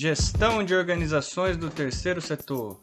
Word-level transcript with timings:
Gestão 0.00 0.62
de 0.62 0.76
organizações 0.76 1.56
do 1.56 1.68
terceiro 1.68 2.20
setor. 2.20 2.80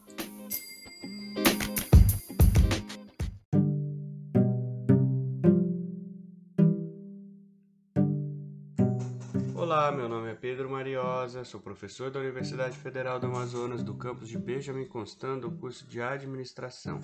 Olá, 9.55 9.93
meu 9.93 10.09
nome 10.09 10.29
é 10.29 10.33
Pedro 10.33 10.69
Mariosa, 10.69 11.45
sou 11.45 11.61
professor 11.61 12.11
da 12.11 12.19
Universidade 12.19 12.77
Federal 12.77 13.17
do 13.17 13.27
Amazonas 13.27 13.81
do 13.81 13.93
campus 13.93 14.27
de 14.27 14.37
Benjamin 14.37 14.85
Constant 14.85 15.39
do 15.39 15.51
curso 15.51 15.87
de 15.87 16.01
Administração. 16.01 16.99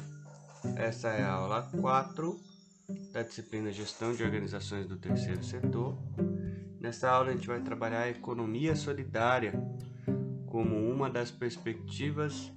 Essa 0.75 1.07
é 1.07 1.23
a 1.23 1.31
aula 1.31 1.71
4 1.79 2.37
da 3.13 3.23
disciplina 3.23 3.71
Gestão 3.71 4.13
de 4.13 4.25
Organizações 4.25 4.85
do 4.85 4.97
Terceiro 4.97 5.41
Setor. 5.41 5.97
Nesta 6.81 7.09
aula 7.09 7.29
a 7.29 7.31
gente 7.31 7.47
vai 7.47 7.61
trabalhar 7.61 8.01
a 8.01 8.09
economia 8.09 8.75
solidária 8.75 9.53
como 10.51 10.75
uma 10.75 11.09
das 11.09 11.31
perspectivas 11.31 12.51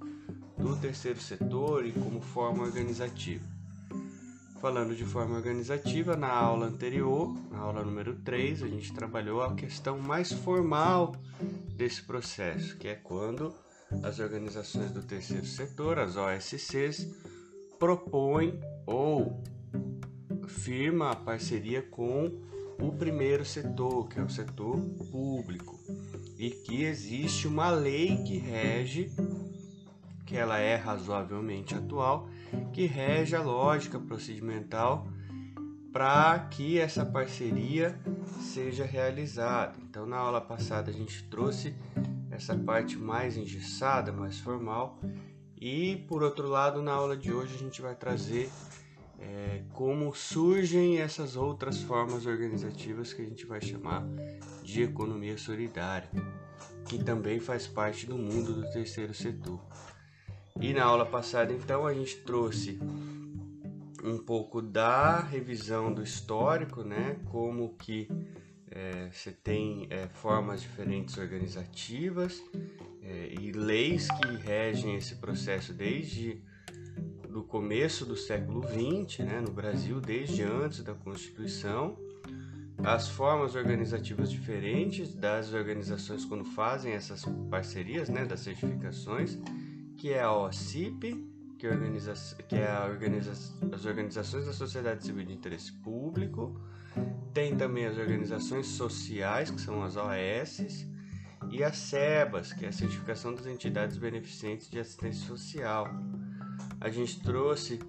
do 0.57 0.75
terceiro 0.75 1.19
setor 1.19 1.85
e 1.85 1.93
como 1.93 2.19
forma 2.19 2.63
organizativa. 2.63 3.45
Falando 4.59 4.93
de 4.93 5.05
forma 5.05 5.37
organizativa, 5.37 6.17
na 6.17 6.29
aula 6.29 6.65
anterior, 6.65 7.33
na 7.49 7.59
aula 7.59 7.83
número 7.85 8.15
3, 8.15 8.63
a 8.63 8.67
gente 8.67 8.91
trabalhou 8.93 9.41
a 9.41 9.55
questão 9.55 9.97
mais 9.97 10.31
formal 10.31 11.15
desse 11.73 12.01
processo, 12.01 12.75
que 12.77 12.87
é 12.89 12.95
quando 12.95 13.53
as 14.03 14.19
organizações 14.19 14.91
do 14.91 15.01
terceiro 15.01 15.45
setor, 15.45 15.97
as 15.97 16.17
OSCs, 16.17 17.07
propõem 17.79 18.59
ou 18.85 19.41
firma 20.47 21.11
a 21.11 21.15
parceria 21.15 21.81
com 21.81 22.41
o 22.79 22.91
primeiro 22.91 23.45
setor, 23.45 24.09
que 24.09 24.19
é 24.19 24.23
o 24.23 24.29
setor 24.29 24.79
público, 25.11 25.79
e 26.37 26.49
que 26.49 26.83
existe 26.83 27.47
uma 27.47 27.69
lei 27.69 28.17
que 28.23 28.37
rege, 28.37 29.11
que 30.25 30.35
ela 30.35 30.57
é 30.57 30.75
razoavelmente 30.75 31.75
atual, 31.75 32.27
que 32.73 32.85
rege 32.85 33.35
a 33.35 33.41
lógica 33.41 33.99
procedimental 33.99 35.07
para 35.93 36.39
que 36.51 36.77
essa 36.77 37.05
parceria 37.05 37.97
seja 38.41 38.83
realizada. 38.83 39.77
Então, 39.89 40.05
na 40.05 40.17
aula 40.17 40.41
passada 40.41 40.91
a 40.91 40.93
gente 40.93 41.23
trouxe 41.29 41.73
essa 42.29 42.57
parte 42.57 42.97
mais 42.97 43.37
engessada, 43.37 44.11
mais 44.11 44.37
formal, 44.39 44.99
e 45.55 46.05
por 46.07 46.21
outro 46.21 46.49
lado, 46.49 46.81
na 46.81 46.91
aula 46.91 47.15
de 47.15 47.31
hoje 47.31 47.55
a 47.55 47.57
gente 47.57 47.81
vai 47.81 47.95
trazer 47.95 48.49
é, 49.17 49.63
como 49.71 50.13
surgem 50.13 50.99
essas 50.99 51.37
outras 51.37 51.81
formas 51.81 52.25
organizativas 52.25 53.13
que 53.13 53.21
a 53.21 53.25
gente 53.25 53.45
vai 53.45 53.61
chamar 53.61 54.05
de 54.65 54.81
economia 54.81 55.37
solidária, 55.37 56.09
que 56.87 57.01
também 57.01 57.39
faz 57.39 57.67
parte 57.67 58.05
do 58.05 58.17
mundo 58.17 58.53
do 58.53 58.71
terceiro 58.71 59.13
setor. 59.13 59.61
E 60.59 60.73
na 60.73 60.83
aula 60.83 61.05
passada, 61.05 61.53
então, 61.53 61.85
a 61.85 61.93
gente 61.93 62.17
trouxe 62.17 62.79
um 64.03 64.17
pouco 64.17 64.61
da 64.61 65.19
revisão 65.19 65.93
do 65.93 66.01
histórico, 66.01 66.83
né? 66.83 67.17
Como 67.25 67.75
que 67.77 68.07
é, 68.71 69.09
você 69.11 69.31
tem 69.31 69.87
é, 69.89 70.07
formas 70.07 70.61
diferentes 70.61 71.17
organizativas 71.17 72.41
é, 73.01 73.33
e 73.39 73.51
leis 73.51 74.07
que 74.07 74.35
regem 74.37 74.95
esse 74.95 75.15
processo 75.15 75.73
desde 75.73 76.41
do 77.29 77.43
começo 77.43 78.05
do 78.05 78.15
século 78.15 78.63
XX, 78.63 79.25
né, 79.25 79.41
no 79.41 79.51
Brasil, 79.51 79.99
desde 79.99 80.41
antes 80.41 80.81
da 80.81 80.93
Constituição, 80.93 81.97
as 82.83 83.09
formas 83.09 83.55
organizativas 83.55 84.31
diferentes 84.31 85.15
das 85.15 85.53
organizações 85.53 86.25
quando 86.25 86.45
fazem 86.45 86.93
essas 86.93 87.25
parcerias, 87.49 88.09
né, 88.09 88.25
das 88.25 88.41
certificações 88.41 89.37
que 89.97 90.11
é 90.11 90.21
a 90.21 90.31
OCIP, 90.31 91.15
que, 91.57 91.67
organiza, 91.67 92.13
que 92.47 92.55
é 92.55 92.69
a 92.69 92.85
organiza, 92.85 93.31
as 93.73 93.85
organizações 93.85 94.45
da 94.45 94.53
sociedade 94.53 95.05
civil 95.05 95.25
de 95.25 95.33
interesse 95.33 95.71
público, 95.71 96.59
tem 97.33 97.55
também 97.55 97.85
as 97.85 97.97
organizações 97.97 98.67
sociais, 98.67 99.49
que 99.49 99.59
são 99.59 99.83
as 99.83 99.95
OAS, 99.95 100.85
e 101.49 101.63
as 101.63 101.77
SEBAS, 101.77 102.53
que 102.53 102.65
é 102.65 102.69
a 102.69 102.71
certificação 102.71 103.33
das 103.33 103.45
entidades 103.45 103.97
beneficentes 103.97 104.69
de 104.69 104.79
assistência 104.79 105.25
social. 105.27 105.87
A 106.79 106.89
gente 106.89 107.21
trouxe 107.21 107.79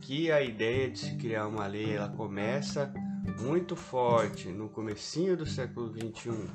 que 0.00 0.30
a 0.30 0.40
ideia 0.42 0.90
de 0.90 0.98
se 0.98 1.16
criar 1.16 1.46
uma 1.46 1.66
lei, 1.66 1.94
ela 1.94 2.08
começa 2.08 2.92
muito 3.40 3.76
forte 3.76 4.48
no 4.48 4.68
comecinho 4.68 5.36
do 5.36 5.46
século 5.46 5.90
21, 5.90 6.46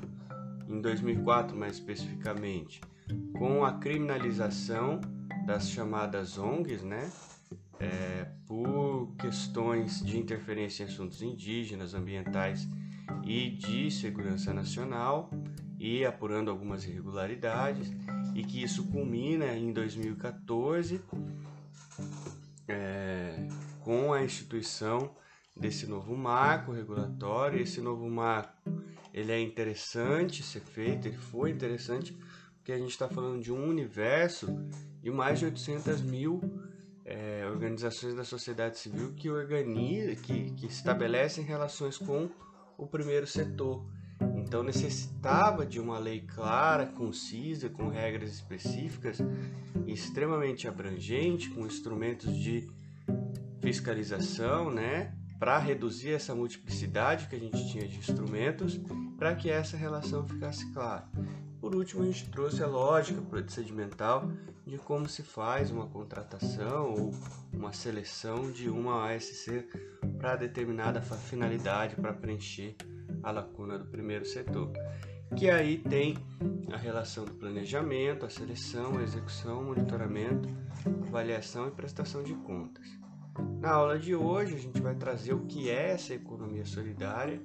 em 0.68 0.80
2004 0.80 1.56
mais 1.56 1.74
especificamente, 1.74 2.80
com 3.38 3.64
a 3.64 3.72
criminalização 3.78 5.00
das 5.46 5.70
chamadas 5.70 6.38
ONGs, 6.38 6.82
né? 6.82 7.10
É, 7.78 8.26
por 8.46 9.14
questões 9.18 10.04
de 10.04 10.18
interferência 10.18 10.82
em 10.82 10.86
assuntos 10.86 11.20
indígenas, 11.20 11.92
ambientais 11.92 12.66
e 13.22 13.50
de 13.50 13.90
segurança 13.90 14.52
nacional 14.54 15.30
e 15.78 16.04
apurando 16.04 16.50
algumas 16.50 16.84
irregularidades 16.84 17.92
e 18.34 18.42
que 18.42 18.62
isso 18.62 18.86
culmina 18.86 19.54
em 19.54 19.72
2014 19.72 21.00
é, 22.66 23.46
com 23.80 24.12
a 24.12 24.24
instituição 24.24 25.14
desse 25.56 25.86
novo 25.86 26.16
marco 26.16 26.72
regulatório. 26.72 27.60
Esse 27.60 27.80
novo 27.80 28.08
marco 28.08 28.52
ele 29.12 29.32
é 29.32 29.40
interessante 29.40 30.42
ser 30.42 30.60
feito, 30.60 31.08
ele 31.08 31.16
foi 31.16 31.50
interessante 31.50 32.14
que 32.62 32.70
a 32.70 32.76
gente 32.76 32.90
está 32.90 33.08
falando 33.08 33.42
de 33.42 33.50
um 33.50 33.66
universo 33.66 34.46
de 35.00 35.10
mais 35.10 35.38
de 35.38 35.46
800 35.46 36.02
mil 36.02 36.40
é, 37.04 37.46
organizações 37.46 38.14
da 38.14 38.24
sociedade 38.24 38.78
civil 38.78 39.14
que 39.14 39.30
organizam, 39.30 40.16
que, 40.16 40.50
que 40.50 40.66
estabelecem 40.66 41.44
relações 41.44 41.96
com 41.96 42.28
o 42.76 42.86
primeiro 42.86 43.26
setor. 43.26 43.86
Então 44.36 44.62
necessitava 44.62 45.64
de 45.64 45.80
uma 45.80 45.98
lei 45.98 46.20
clara, 46.20 46.86
concisa, 46.86 47.70
com 47.70 47.88
regras 47.88 48.30
específicas, 48.30 49.18
extremamente 49.86 50.68
abrangente, 50.68 51.48
com 51.50 51.66
instrumentos 51.66 52.36
de 52.36 52.68
fiscalização, 53.62 54.70
né, 54.70 55.15
para 55.38 55.58
reduzir 55.58 56.12
essa 56.12 56.34
multiplicidade 56.34 57.26
que 57.26 57.36
a 57.36 57.38
gente 57.38 57.68
tinha 57.70 57.86
de 57.86 57.98
instrumentos, 57.98 58.80
para 59.18 59.34
que 59.34 59.50
essa 59.50 59.76
relação 59.76 60.26
ficasse 60.26 60.70
clara. 60.72 61.08
Por 61.60 61.74
último, 61.74 62.02
a 62.02 62.06
gente 62.06 62.28
trouxe 62.30 62.62
a 62.62 62.66
lógica 62.66 63.20
procedimental 63.22 64.30
de 64.66 64.78
como 64.78 65.08
se 65.08 65.22
faz 65.22 65.70
uma 65.70 65.86
contratação 65.86 66.92
ou 66.92 67.14
uma 67.52 67.72
seleção 67.72 68.50
de 68.50 68.68
uma 68.68 69.12
ASC 69.12 69.66
para 70.18 70.36
determinada 70.36 71.00
finalidade, 71.00 71.96
para 71.96 72.12
preencher 72.12 72.76
a 73.22 73.30
lacuna 73.30 73.78
do 73.78 73.86
primeiro 73.86 74.24
setor. 74.24 74.72
Que 75.36 75.50
aí 75.50 75.78
tem 75.78 76.16
a 76.72 76.76
relação 76.76 77.24
do 77.24 77.34
planejamento, 77.34 78.24
a 78.24 78.30
seleção, 78.30 78.98
a 78.98 79.02
execução, 79.02 79.64
monitoramento, 79.64 80.48
avaliação 81.06 81.68
e 81.68 81.70
prestação 81.72 82.22
de 82.22 82.34
contas. 82.34 82.86
Na 83.60 83.72
aula 83.72 83.98
de 83.98 84.14
hoje 84.14 84.54
a 84.54 84.58
gente 84.58 84.80
vai 84.80 84.94
trazer 84.94 85.34
o 85.34 85.46
que 85.46 85.68
é 85.70 85.92
essa 85.92 86.14
economia 86.14 86.64
solidária 86.64 87.40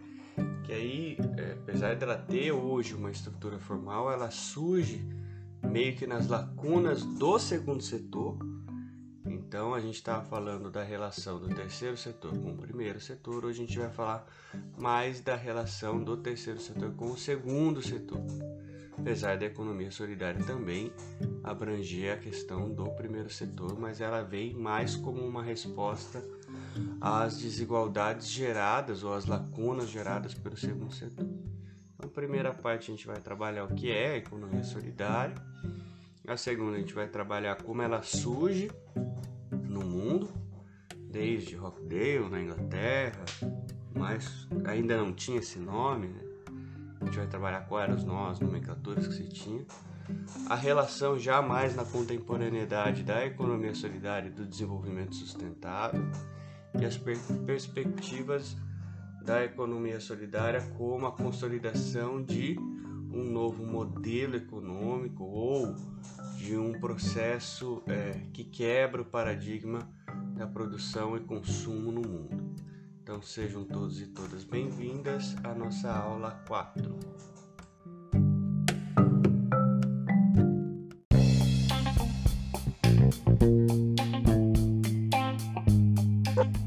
que 0.64 0.72
aí, 0.72 1.18
é, 1.38 1.54
apesar 1.54 1.96
dela 1.96 2.18
ter 2.18 2.52
hoje 2.52 2.96
uma 2.96 3.12
estrutura 3.12 3.60
formal, 3.60 4.12
ela 4.12 4.32
surge 4.32 5.06
meio 5.64 5.96
que 5.96 6.08
nas 6.08 6.28
lacunas 6.28 7.04
do 7.04 7.38
segundo 7.40 7.84
setor. 7.84 8.38
Então, 9.26 9.74
a 9.74 9.80
gente 9.80 9.96
estava 9.96 10.24
falando 10.24 10.72
da 10.72 10.84
relação 10.84 11.40
do 11.40 11.50
terceiro 11.50 11.98
setor 11.98 12.38
com 12.38 12.52
o 12.52 12.58
primeiro 12.58 13.00
setor, 13.00 13.46
hoje 13.46 13.64
a 13.64 13.66
gente 13.66 13.78
vai 13.78 13.90
falar 13.90 14.26
mais 14.78 15.20
da 15.20 15.36
relação 15.36 16.02
do 16.04 16.18
terceiro 16.18 16.60
setor 16.60 16.94
com 16.94 17.12
o 17.12 17.18
segundo 17.18 17.82
setor. 17.82 18.22
Apesar 19.02 19.36
da 19.36 19.48
economia 19.48 19.90
solidária 19.90 20.44
também 20.46 20.94
abranger 21.44 22.14
a 22.14 22.18
questão 22.18 22.70
do 22.70 22.86
primeiro 22.92 23.32
setor, 23.32 23.78
mas 23.78 24.00
ela 24.00 24.22
vem 24.22 24.54
mais 24.54 24.96
como 24.96 25.26
uma 25.26 25.42
resposta 25.42 26.24
as 27.02 27.40
desigualdades 27.40 28.30
geradas 28.30 29.04
ou 29.04 29.14
as 29.14 29.26
lacunas 29.26 29.90
geradas 29.90 30.36
pelo 30.36 30.56
segundo 30.56 30.94
setor. 30.94 31.26
Então, 31.26 32.08
a 32.10 32.14
primeira 32.14 32.54
parte 32.54 32.92
a 32.92 32.96
gente 32.96 33.08
vai 33.08 33.20
trabalhar 33.20 33.66
o 33.66 33.74
que 33.74 33.92
é 33.92 34.12
a 34.12 34.18
economia 34.18 34.64
solidária. 34.64 35.36
A 36.28 36.38
segunda 36.38 36.78
a 36.78 36.80
gente 36.80 36.94
vai 36.94 37.08
trabalhar 37.08 37.56
como 37.64 37.82
ela 37.82 38.04
surge 38.04 38.70
no 39.52 39.82
mundo, 39.84 40.32
desde 41.10 41.56
Rockdale 41.56 42.30
na 42.30 42.40
Inglaterra, 42.40 43.26
mas 43.96 44.48
ainda 44.64 44.96
não 44.96 45.12
tinha 45.12 45.40
esse 45.40 45.58
nome, 45.58 46.08
né? 46.08 46.31
Gente 47.12 47.18
vai 47.18 47.28
trabalhar 47.28 47.62
quais 47.68 47.90
eram 47.90 47.98
os 47.98 48.06
nós, 48.06 48.40
nomenclaturas 48.40 49.06
que 49.06 49.14
se 49.14 49.28
tinha. 49.28 49.66
A 50.48 50.56
relação 50.56 51.20
já 51.20 51.42
mais 51.42 51.76
na 51.76 51.84
contemporaneidade 51.84 53.04
da 53.04 53.26
economia 53.26 53.76
solidária 53.76 54.30
e 54.30 54.32
do 54.32 54.46
desenvolvimento 54.46 55.14
sustentável 55.16 56.02
e 56.80 56.86
as 56.86 56.98
per 56.98 57.18
perspectivas 57.46 58.56
da 59.26 59.44
economia 59.44 60.00
solidária 60.00 60.62
como 60.78 61.06
a 61.06 61.12
consolidação 61.12 62.24
de 62.24 62.56
um 63.14 63.26
novo 63.26 63.66
modelo 63.66 64.38
econômico 64.38 65.26
ou 65.26 65.76
de 66.38 66.56
um 66.56 66.80
processo 66.80 67.84
é, 67.88 68.22
que 68.32 68.46
quebra 68.46 69.02
o 69.02 69.06
paradigma 69.06 69.80
da 70.38 70.48
produção 70.48 71.18
e 71.18 71.20
consumo 71.20 71.92
no 71.92 72.08
mundo. 72.08 72.52
Então 73.04 73.20
sejam 73.20 73.64
todos 73.64 74.00
e 74.00 74.06
todas 74.06 74.44
bem-vindas 74.44 75.36
à 75.44 75.56
nossa 75.56 75.92
aula 75.92 76.40
4. 76.48 77.00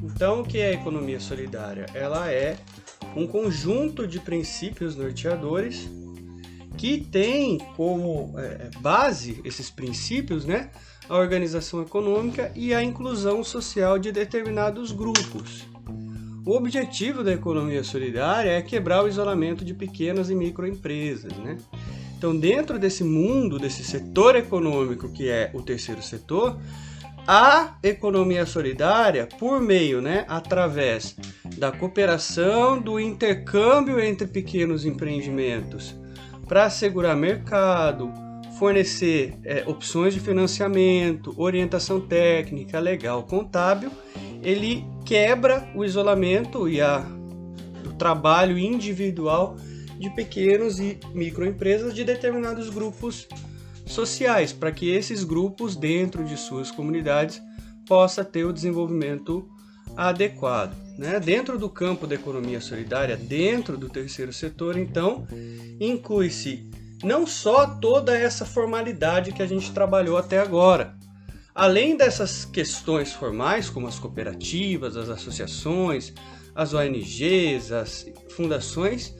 Então, 0.03 0.41
o 0.41 0.45
que 0.45 0.59
é 0.59 0.71
a 0.71 0.73
economia 0.73 1.21
solidária? 1.21 1.87
Ela 1.95 2.31
é 2.33 2.59
um 3.15 3.29
conjunto 3.29 4.05
de 4.05 4.19
princípios 4.19 4.97
norteadores 4.97 5.89
que 6.77 6.99
tem 7.01 7.59
como 7.77 8.35
é, 8.41 8.71
base 8.81 9.41
esses 9.45 9.71
princípios, 9.71 10.45
né, 10.45 10.73
a 11.09 11.17
organização 11.17 11.81
econômica 11.81 12.51
e 12.57 12.75
a 12.75 12.83
inclusão 12.83 13.45
social 13.45 14.01
de 14.01 14.11
determinados 14.11 14.91
grupos. 14.91 15.74
O 16.46 16.56
objetivo 16.56 17.25
da 17.25 17.32
economia 17.32 17.82
solidária 17.82 18.50
é 18.50 18.61
quebrar 18.61 19.02
o 19.02 19.08
isolamento 19.08 19.64
de 19.64 19.73
pequenas 19.73 20.29
e 20.29 20.35
microempresas, 20.35 21.32
né? 21.38 21.56
Então, 22.19 22.37
dentro 22.37 22.79
desse 22.79 23.02
mundo, 23.02 23.58
desse 23.58 23.82
setor 23.82 24.37
econômico 24.37 25.11
que 25.11 25.29
é 25.29 25.50
o 25.55 25.62
terceiro 25.62 26.02
setor, 26.02 26.58
a 27.26 27.79
economia 27.82 28.44
solidária 28.44 29.26
por 29.38 29.61
meio, 29.61 30.02
né, 30.02 30.26
através 30.29 31.17
da 31.56 31.73
cooperação, 31.73 32.79
do 32.79 33.00
intercâmbio 33.00 33.99
entre 33.99 34.26
pequenos 34.26 34.85
empreendimentos 34.85 35.94
para 36.46 36.67
assegurar 36.67 37.17
mercado, 37.17 38.12
fornecer 38.58 39.35
é, 39.43 39.64
opções 39.67 40.12
de 40.12 40.20
financiamento, 40.20 41.35
orientação 41.38 42.00
técnica, 42.00 42.79
legal, 42.79 43.23
contábil, 43.23 43.91
ele 44.44 44.85
quebra 45.05 45.69
o 45.75 45.85
isolamento 45.85 46.69
e 46.69 46.81
a, 46.81 47.05
o 47.85 47.93
trabalho 47.94 48.58
individual 48.58 49.56
de 49.99 50.11
pequenos 50.11 50.79
e 50.79 50.99
microempresas 51.14 51.94
de 51.94 52.05
determinados 52.05 52.69
grupos 52.69 53.26
sociais, 53.87 54.52
para 54.52 54.70
que 54.70 54.91
esses 54.91 55.25
grupos, 55.25 55.75
dentro 55.75 56.25
de 56.25 56.37
suas 56.37 56.70
comunidades, 56.70 57.41
possa 57.87 58.25
ter 58.25 58.44
o 58.44 58.52
desenvolvimento 58.52 59.49
adequado. 59.96 60.76
Né? 60.99 61.19
Dentro 61.20 61.58
do 61.58 61.69
campo 61.69 62.06
da 62.06 62.14
economia 62.14 62.61
solidária, 62.61 63.17
dentro 63.17 63.76
do 63.76 63.88
terceiro 63.88 64.32
setor, 64.32 64.76
então, 64.76 65.26
inclui-se 65.81 66.69
não 67.02 67.26
só 67.26 67.67
toda 67.67 68.17
essa 68.17 68.44
formalidade 68.44 69.32
que 69.32 69.43
a 69.43 69.46
gente 69.46 69.73
trabalhou 69.73 70.17
até 70.17 70.38
agora. 70.38 70.96
Além 71.55 71.97
dessas 71.97 72.45
questões 72.45 73.12
formais, 73.12 73.71
como 73.71 73.87
as 73.87 73.99
cooperativas, 73.99 74.97
as 74.97 75.09
associações, 75.09 76.12
as 76.53 76.75
ONGs, 76.75 77.71
as 77.71 78.06
fundações, 78.31 79.15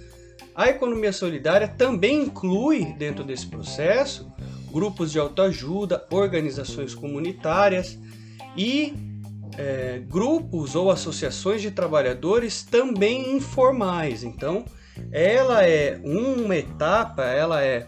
a 0.52 0.69
economia 0.69 1.12
solidária 1.12 1.69
também 1.69 2.22
inclui, 2.22 2.92
dentro 2.94 3.22
desse 3.22 3.46
processo, 3.46 4.32
grupos 4.72 5.12
de 5.12 5.19
autoajuda, 5.20 6.04
organizações 6.10 6.92
comunitárias 6.92 7.96
e 8.56 8.92
é, 9.56 10.02
grupos 10.08 10.75
ou 10.75 10.90
associações 10.90 11.62
de 11.62 11.70
trabalhadores 11.70 12.64
também 12.64 13.36
informais. 13.36 14.25
Então, 14.25 14.64
ela 15.12 15.64
é 15.64 16.00
uma 16.02 16.56
etapa, 16.56 17.22
ela 17.22 17.62
é 17.62 17.86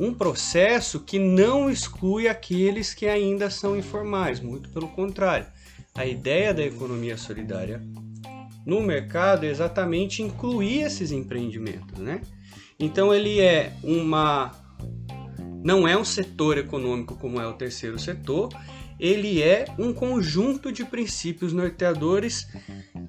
um 0.00 0.14
processo 0.14 1.00
que 1.00 1.18
não 1.18 1.68
exclui 1.68 2.26
aqueles 2.26 2.94
que 2.94 3.06
ainda 3.06 3.50
são 3.50 3.76
informais, 3.76 4.40
muito 4.40 4.70
pelo 4.70 4.88
contrário. 4.88 5.46
A 5.94 6.06
ideia 6.06 6.54
da 6.54 6.62
economia 6.64 7.18
solidária 7.18 7.82
no 8.64 8.80
mercado 8.80 9.44
é 9.44 9.50
exatamente 9.50 10.22
incluir 10.22 10.80
esses 10.80 11.12
empreendimentos, 11.12 11.98
né? 11.98 12.22
Então 12.78 13.12
ele 13.12 13.40
é 13.40 13.74
uma 13.84 14.52
não 15.62 15.86
é 15.86 15.94
um 15.94 16.04
setor 16.04 16.56
econômico 16.56 17.14
como 17.16 17.38
é 17.38 17.46
o 17.46 17.52
terceiro 17.52 17.98
setor, 17.98 18.48
ele 18.98 19.42
é 19.42 19.66
um 19.78 19.92
conjunto 19.92 20.72
de 20.72 20.82
princípios 20.82 21.52
norteadores 21.52 22.48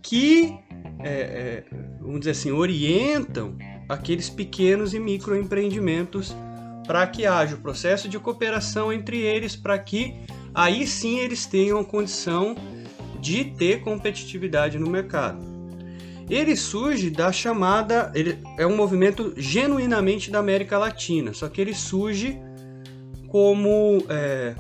que, 0.04 0.54
é, 1.00 1.10
é, 1.10 1.64
vamos 2.02 2.20
dizer 2.20 2.32
assim, 2.32 2.52
orientam 2.52 3.58
aqueles 3.88 4.30
pequenos 4.30 4.94
e 4.94 5.00
microempreendimentos 5.00 6.36
para 6.92 7.08
que 7.08 7.26
haja 7.26 7.56
o 7.56 7.58
processo 7.58 8.10
de 8.10 8.20
cooperação 8.20 8.92
entre 8.92 9.18
eles, 9.18 9.56
para 9.56 9.80
que 9.80 10.14
aí 10.54 10.86
sim 10.86 11.20
eles 11.20 11.46
tenham 11.46 11.80
a 11.80 11.86
condição 11.86 12.54
de 13.18 13.46
ter 13.46 13.80
competitividade 13.80 14.78
no 14.78 14.90
mercado. 14.90 15.40
Ele 16.30 16.54
surge 16.54 17.10
da 17.10 17.32
chamada. 17.32 18.12
Ele 18.14 18.38
é 18.58 18.68
um 18.68 18.76
movimento 18.76 19.34
genuinamente 19.38 20.30
da 20.30 20.40
América 20.40 20.78
Latina, 20.78 21.34
só 21.34 21.48
que 21.48 21.62
ele 21.62 21.74
surge 21.74 22.38
como. 23.30 24.04
É, 24.10 24.54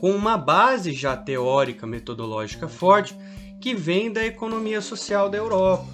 com 0.00 0.10
uma 0.10 0.36
base 0.36 0.92
já 0.92 1.16
teórica, 1.16 1.86
metodológica 1.86 2.66
forte, 2.66 3.16
que 3.60 3.72
vem 3.72 4.12
da 4.12 4.26
economia 4.26 4.80
social 4.80 5.30
da 5.30 5.38
Europa. 5.38 5.86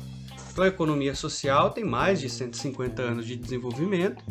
Então, 0.50 0.64
a 0.64 0.68
economia 0.68 1.14
social 1.14 1.72
tem 1.72 1.84
mais 1.84 2.20
de 2.20 2.30
150 2.30 3.02
anos 3.02 3.26
de 3.26 3.36
desenvolvimento 3.36 4.24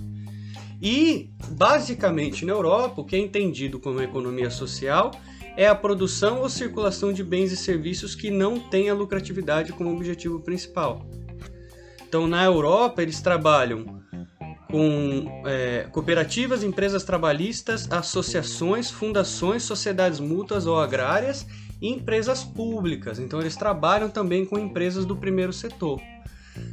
e, 0.82 1.30
basicamente, 1.50 2.46
na 2.46 2.54
Europa, 2.54 3.02
o 3.02 3.06
que 3.06 3.16
é 3.16 3.20
entendido 3.20 3.80
como 3.80 4.02
economia 4.02 4.50
social 4.50 5.12
é 5.58 5.68
a 5.68 5.76
produção 5.76 6.40
ou 6.40 6.50
circulação 6.50 7.12
de 7.12 7.24
bens 7.24 7.52
e 7.52 7.58
serviços 7.58 8.16
que 8.16 8.32
não 8.32 8.60
têm 8.60 8.90
a 8.90 8.94
lucratividade 8.94 9.74
como 9.74 9.94
objetivo 9.94 10.40
principal. 10.40 11.06
Então, 12.08 12.28
na 12.28 12.44
Europa, 12.46 13.02
eles 13.02 13.22
trabalham 13.22 14.00
com 14.72 15.44
é, 15.46 15.88
cooperativas, 15.92 16.64
empresas 16.64 17.04
trabalhistas, 17.04 17.92
associações, 17.92 18.90
fundações, 18.90 19.64
sociedades 19.64 20.20
mútuas 20.20 20.66
ou 20.66 20.80
agrárias 20.80 21.46
e 21.82 21.90
empresas 21.90 22.44
públicas. 22.44 23.20
Então, 23.20 23.42
eles 23.42 23.56
trabalham 23.56 24.10
também 24.10 24.46
com 24.46 24.58
empresas 24.58 25.06
do 25.06 25.16
primeiro 25.16 25.52
setor. 25.52 26.00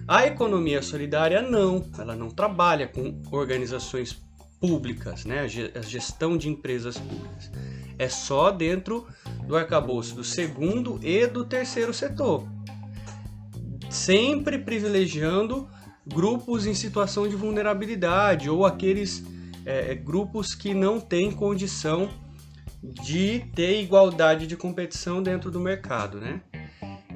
A 0.06 0.26
economia 0.26 0.82
solidária 0.82 1.43
não, 1.43 1.84
ela 1.98 2.15
não 2.15 2.31
trabalha 2.31 2.86
com 2.86 3.22
organizações 3.31 4.17
públicas, 4.60 5.24
né? 5.24 5.43
a 5.74 5.82
gestão 5.82 6.36
de 6.36 6.48
empresas 6.48 6.98
públicas 6.98 7.51
é 7.98 8.08
só 8.08 8.51
dentro 8.51 9.06
do 9.46 9.56
arcabouço 9.56 10.15
do 10.15 10.24
segundo 10.24 11.01
e 11.03 11.27
do 11.27 11.44
terceiro 11.44 11.93
setor. 11.94 12.46
Sempre 13.91 14.58
privilegiando 14.58 15.69
grupos 16.06 16.67
em 16.67 16.74
situação 16.74 17.29
de 17.29 17.34
vulnerabilidade 17.34 18.51
ou 18.51 18.67
aqueles 18.67 19.24
é, 19.65 19.94
grupos 19.94 20.55
que 20.55 20.74
não 20.74 21.01
têm 21.01 21.32
condição 21.32 22.08
de 23.03 23.41
ter 23.55 23.81
igualdade 23.81 24.46
de 24.46 24.56
competição 24.56 25.22
dentro 25.22 25.51
do 25.51 25.58
mercado, 25.58 26.20
né? 26.20 26.41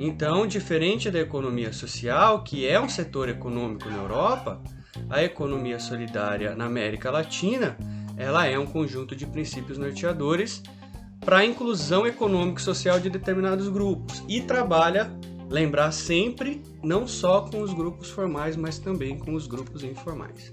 Então, 0.03 0.47
diferente 0.47 1.11
da 1.11 1.21
economia 1.21 1.75
social, 1.75 2.43
que 2.43 2.67
é 2.67 2.81
um 2.81 2.89
setor 2.89 3.29
econômico 3.29 3.87
na 3.91 3.99
Europa, 3.99 4.59
a 5.11 5.23
economia 5.23 5.79
solidária 5.79 6.57
na 6.57 6.65
América 6.65 7.11
Latina 7.11 7.77
ela 8.17 8.47
é 8.47 8.59
um 8.59 8.65
conjunto 8.65 9.15
de 9.15 9.27
princípios 9.27 9.77
norteadores 9.77 10.63
para 11.21 11.41
a 11.41 11.45
inclusão 11.45 12.07
econômica 12.07 12.63
e 12.63 12.65
social 12.65 12.99
de 12.99 13.11
determinados 13.11 13.69
grupos 13.69 14.25
e 14.27 14.41
trabalha, 14.41 15.13
lembrar 15.51 15.93
sempre, 15.93 16.63
não 16.83 17.07
só 17.07 17.43
com 17.43 17.61
os 17.61 17.75
grupos 17.75 18.09
formais, 18.09 18.57
mas 18.57 18.79
também 18.79 19.19
com 19.19 19.35
os 19.35 19.47
grupos 19.47 19.85
informais. 19.85 20.51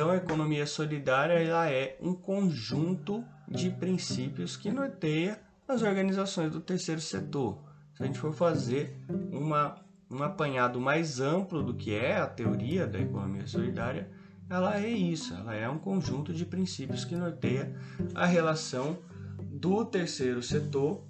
Então, 0.00 0.12
a 0.12 0.16
economia 0.16 0.66
solidária 0.66 1.34
ela 1.34 1.68
é 1.68 1.98
um 2.00 2.14
conjunto 2.14 3.22
de 3.46 3.68
princípios 3.68 4.56
que 4.56 4.70
norteia 4.70 5.38
as 5.68 5.82
organizações 5.82 6.50
do 6.50 6.58
terceiro 6.58 7.02
setor. 7.02 7.58
Se 7.92 8.02
a 8.02 8.06
gente 8.06 8.18
for 8.18 8.32
fazer 8.32 8.96
uma, 9.30 9.76
um 10.10 10.22
apanhado 10.22 10.80
mais 10.80 11.20
amplo 11.20 11.62
do 11.62 11.74
que 11.74 11.94
é 11.94 12.16
a 12.16 12.26
teoria 12.26 12.86
da 12.86 12.98
economia 12.98 13.46
solidária, 13.46 14.10
ela 14.48 14.80
é 14.80 14.88
isso, 14.88 15.34
ela 15.34 15.54
é 15.54 15.68
um 15.68 15.78
conjunto 15.78 16.32
de 16.32 16.46
princípios 16.46 17.04
que 17.04 17.14
norteia 17.14 17.76
a 18.14 18.24
relação 18.24 19.00
do 19.38 19.84
terceiro 19.84 20.42
setor 20.42 21.04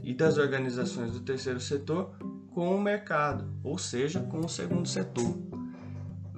e 0.00 0.14
das 0.14 0.38
organizações 0.38 1.10
do 1.10 1.18
terceiro 1.18 1.58
setor 1.58 2.16
com 2.54 2.72
o 2.72 2.80
mercado, 2.80 3.52
ou 3.64 3.76
seja, 3.78 4.20
com 4.20 4.38
o 4.38 4.48
segundo 4.48 4.86
setor. 4.86 5.47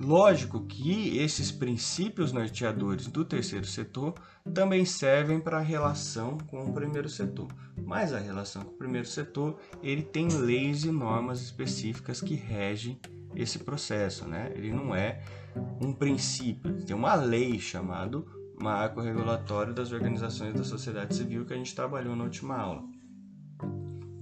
Lógico 0.03 0.65
que 0.65 1.19
esses 1.19 1.53
princípios 1.53 2.33
norteadores 2.33 3.07
do 3.07 3.23
terceiro 3.23 3.67
setor 3.67 4.15
também 4.55 4.83
servem 4.87 5.39
para 5.39 5.59
a 5.59 5.63
relação 5.63 6.39
com 6.39 6.65
o 6.65 6.73
primeiro 6.73 7.07
setor, 7.07 7.49
mas 7.85 8.15
a 8.15 8.19
relação 8.19 8.63
com 8.63 8.71
o 8.71 8.79
primeiro 8.79 9.07
setor 9.07 9.59
ele 9.83 10.03
tem 10.03 10.27
leis 10.29 10.85
e 10.85 10.91
normas 10.91 11.43
específicas 11.43 12.23
que 12.23 12.35
regem 12.35 12.99
esse 13.37 13.59
processo, 13.59 14.27
né? 14.27 14.51
Ele 14.55 14.73
não 14.73 14.95
é 14.95 15.23
um 15.83 15.93
princípio, 15.93 16.83
tem 16.83 16.97
uma 16.97 17.15
lei 17.15 17.59
chamado 17.59 18.27
Marco 18.59 19.03
Regulatório 19.03 19.75
das 19.75 19.93
Organizações 19.93 20.55
da 20.55 20.65
Sociedade 20.65 21.15
Civil 21.15 21.45
que 21.45 21.53
a 21.53 21.57
gente 21.59 21.75
trabalhou 21.75 22.17
na 22.17 22.25
última 22.25 22.57
aula. 22.57 22.83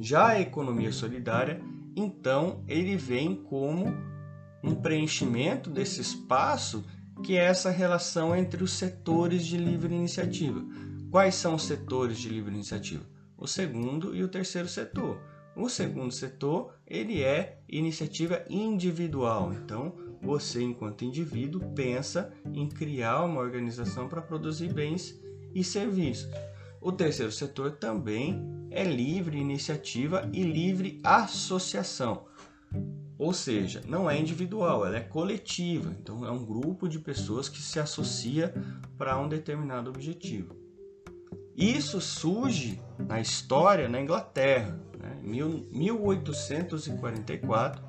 Já 0.00 0.28
a 0.28 0.40
economia 0.40 0.90
solidária, 0.90 1.60
então, 1.94 2.64
ele 2.68 2.96
vem 2.96 3.34
como 3.34 4.17
um 4.62 4.74
preenchimento 4.74 5.70
desse 5.70 6.00
espaço 6.00 6.84
que 7.22 7.36
é 7.36 7.44
essa 7.44 7.70
relação 7.70 8.34
entre 8.34 8.62
os 8.62 8.72
setores 8.72 9.44
de 9.44 9.56
livre 9.56 9.94
iniciativa. 9.94 10.64
Quais 11.10 11.34
são 11.34 11.54
os 11.54 11.64
setores 11.64 12.18
de 12.18 12.28
livre 12.28 12.54
iniciativa? 12.54 13.04
O 13.36 13.46
segundo 13.46 14.14
e 14.14 14.22
o 14.22 14.28
terceiro 14.28 14.68
setor. 14.68 15.20
O 15.56 15.68
segundo 15.68 16.12
setor, 16.12 16.72
ele 16.86 17.22
é 17.22 17.60
iniciativa 17.68 18.44
individual. 18.48 19.52
Então, 19.52 19.92
você 20.22 20.62
enquanto 20.62 21.04
indivíduo 21.04 21.72
pensa 21.74 22.32
em 22.52 22.68
criar 22.68 23.24
uma 23.24 23.40
organização 23.40 24.08
para 24.08 24.22
produzir 24.22 24.72
bens 24.72 25.18
e 25.54 25.64
serviços. 25.64 26.28
O 26.80 26.92
terceiro 26.92 27.32
setor 27.32 27.72
também 27.72 28.40
é 28.70 28.84
livre 28.84 29.38
iniciativa 29.38 30.28
e 30.32 30.42
livre 30.42 31.00
associação. 31.02 32.26
Ou 33.18 33.32
seja, 33.32 33.82
não 33.86 34.08
é 34.08 34.16
individual, 34.18 34.86
ela 34.86 34.96
é 34.96 35.00
coletiva. 35.00 35.92
Então 36.00 36.24
é 36.24 36.30
um 36.30 36.44
grupo 36.44 36.88
de 36.88 37.00
pessoas 37.00 37.48
que 37.48 37.60
se 37.60 37.80
associa 37.80 38.54
para 38.96 39.18
um 39.18 39.28
determinado 39.28 39.90
objetivo. 39.90 40.54
Isso 41.56 42.00
surge 42.00 42.80
na 42.96 43.20
história 43.20 43.88
na 43.88 44.00
Inglaterra, 44.00 44.80
né? 44.96 45.18
em 45.24 45.66
1844. 45.72 47.82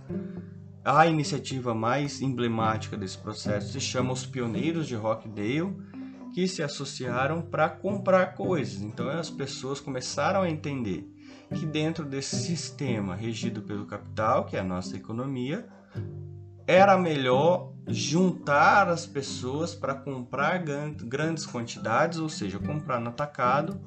A 0.84 1.06
iniciativa 1.06 1.76
mais 1.76 2.20
emblemática 2.20 2.98
desse 2.98 3.20
processo 3.20 3.72
se 3.72 3.80
chama 3.80 4.12
os 4.12 4.26
Pioneiros 4.26 4.88
de 4.88 4.96
Rockdale, 4.96 5.78
que 6.34 6.48
se 6.48 6.64
associaram 6.64 7.44
para 7.44 7.70
comprar 7.70 8.34
coisas. 8.34 8.82
Então 8.82 9.08
as 9.10 9.30
pessoas 9.30 9.80
começaram 9.80 10.42
a 10.42 10.50
entender 10.50 11.08
que 11.54 11.66
dentro 11.66 12.06
desse 12.06 12.36
sistema 12.36 13.16
regido 13.16 13.62
pelo 13.62 13.86
capital, 13.86 14.46
que 14.46 14.56
é 14.56 14.60
a 14.60 14.64
nossa 14.64 14.96
economia, 14.96 15.68
era 16.68 16.98
melhor 16.98 17.74
juntar 17.88 18.88
as 18.88 19.08
pessoas 19.08 19.74
para 19.74 19.96
comprar 19.96 20.60
grandes 20.60 21.46
quantidades, 21.46 22.20
ou 22.20 22.30
seja, 22.30 22.60
comprar 22.60 23.00
no 23.00 23.10
atacado, 23.10 23.82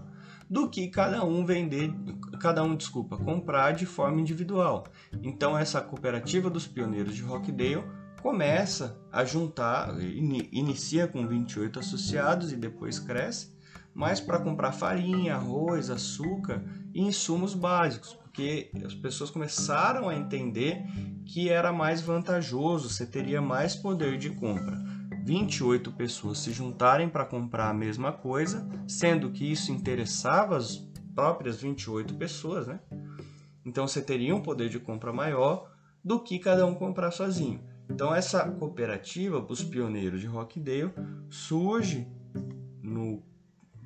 do 0.50 0.68
que 0.68 0.88
cada 0.88 1.24
um 1.24 1.46
vender, 1.46 1.94
cada 2.40 2.62
um, 2.62 2.76
desculpa, 2.76 3.16
comprar 3.16 3.72
de 3.72 3.86
forma 3.86 4.20
individual. 4.20 4.84
Então 5.22 5.56
essa 5.56 5.80
cooperativa 5.80 6.50
dos 6.50 6.66
pioneiros 6.66 7.14
de 7.14 7.22
Rockdale 7.22 7.84
começa 8.20 9.00
a 9.10 9.24
juntar, 9.24 9.98
inicia 10.00 11.06
com 11.08 11.26
28 11.26 11.78
associados 11.78 12.52
e 12.52 12.56
depois 12.56 12.98
cresce, 12.98 13.56
mas 13.94 14.20
para 14.20 14.40
comprar 14.40 14.72
farinha, 14.72 15.36
arroz, 15.36 15.88
açúcar 15.88 16.62
e 16.94 17.00
insumos 17.00 17.54
básicos, 17.54 18.14
porque 18.14 18.70
as 18.84 18.94
pessoas 18.94 19.30
começaram 19.30 20.08
a 20.08 20.16
entender 20.16 20.84
que 21.26 21.48
era 21.48 21.72
mais 21.72 22.00
vantajoso, 22.00 22.88
você 22.88 23.06
teria 23.06 23.40
mais 23.40 23.74
poder 23.74 24.18
de 24.18 24.30
compra. 24.30 24.80
28 25.24 25.92
pessoas 25.92 26.38
se 26.38 26.52
juntarem 26.52 27.08
para 27.08 27.24
comprar 27.24 27.70
a 27.70 27.74
mesma 27.74 28.12
coisa, 28.12 28.68
sendo 28.88 29.30
que 29.30 29.50
isso 29.50 29.70
interessava 29.70 30.56
as 30.56 30.78
próprias 31.14 31.60
28 31.60 32.14
pessoas, 32.14 32.66
né? 32.66 32.80
Então 33.64 33.86
você 33.86 34.02
teria 34.02 34.34
um 34.34 34.42
poder 34.42 34.68
de 34.68 34.80
compra 34.80 35.12
maior 35.12 35.70
do 36.04 36.18
que 36.18 36.38
cada 36.38 36.66
um 36.66 36.74
comprar 36.74 37.12
sozinho. 37.12 37.60
Então 37.88 38.14
essa 38.14 38.50
cooperativa, 38.50 39.44
os 39.48 39.62
pioneiros 39.62 40.20
de 40.20 40.26
Rockdale, 40.26 40.92
surge 41.30 42.08
no 42.82 43.22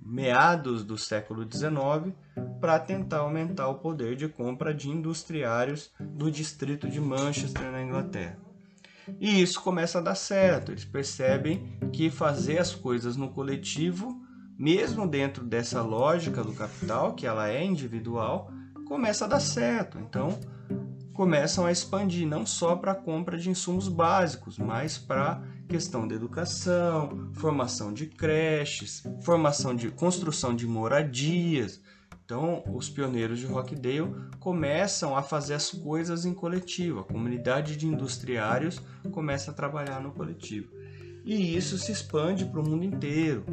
meados 0.06 0.84
do 0.84 0.96
século 0.96 1.42
XIX 1.42 2.14
para 2.60 2.78
tentar 2.78 3.18
aumentar 3.18 3.68
o 3.68 3.78
poder 3.78 4.14
de 4.14 4.28
compra 4.28 4.72
de 4.72 4.88
industriários 4.88 5.90
do 6.00 6.30
distrito 6.30 6.88
de 6.88 7.00
Manchester, 7.00 7.70
na 7.70 7.82
Inglaterra. 7.82 8.38
E 9.20 9.40
isso 9.40 9.60
começa 9.60 9.98
a 9.98 10.02
dar 10.02 10.14
certo, 10.14 10.72
eles 10.72 10.84
percebem 10.84 11.78
que 11.92 12.10
fazer 12.10 12.58
as 12.58 12.74
coisas 12.74 13.16
no 13.16 13.30
coletivo, 13.30 14.20
mesmo 14.58 15.06
dentro 15.06 15.44
dessa 15.44 15.82
lógica 15.82 16.42
do 16.42 16.52
capital, 16.52 17.14
que 17.14 17.26
ela 17.26 17.48
é 17.48 17.64
individual, 17.64 18.50
começa 18.86 19.24
a 19.24 19.28
dar 19.28 19.40
certo. 19.40 19.98
Então, 19.98 20.38
começam 21.12 21.66
a 21.66 21.72
expandir 21.72 22.26
não 22.26 22.44
só 22.44 22.76
para 22.76 22.92
a 22.92 22.96
compra 22.96 23.38
de 23.38 23.48
insumos 23.48 23.88
básicos, 23.88 24.58
mas 24.58 24.98
para 24.98 25.42
questão 25.66 26.06
da 26.06 26.14
educação, 26.14 27.30
formação 27.34 27.92
de 27.92 28.06
creches, 28.06 29.02
formação 29.22 29.74
de 29.74 29.90
construção 29.90 30.54
de 30.54 30.66
moradias. 30.66 31.80
Então, 32.24 32.64
os 32.66 32.88
pioneiros 32.88 33.38
de 33.38 33.46
Rockdale 33.46 34.12
começam 34.40 35.16
a 35.16 35.22
fazer 35.22 35.54
as 35.54 35.70
coisas 35.70 36.24
em 36.24 36.34
coletivo. 36.34 37.00
A 37.00 37.04
comunidade 37.04 37.76
de 37.76 37.86
industriários 37.86 38.80
começa 39.12 39.50
a 39.50 39.54
trabalhar 39.54 40.00
no 40.00 40.12
coletivo. 40.12 40.68
E 41.24 41.56
isso 41.56 41.76
se 41.78 41.92
expande 41.92 42.44
para 42.44 42.60
o 42.60 42.68
mundo 42.68 42.84
inteiro. 42.84 43.44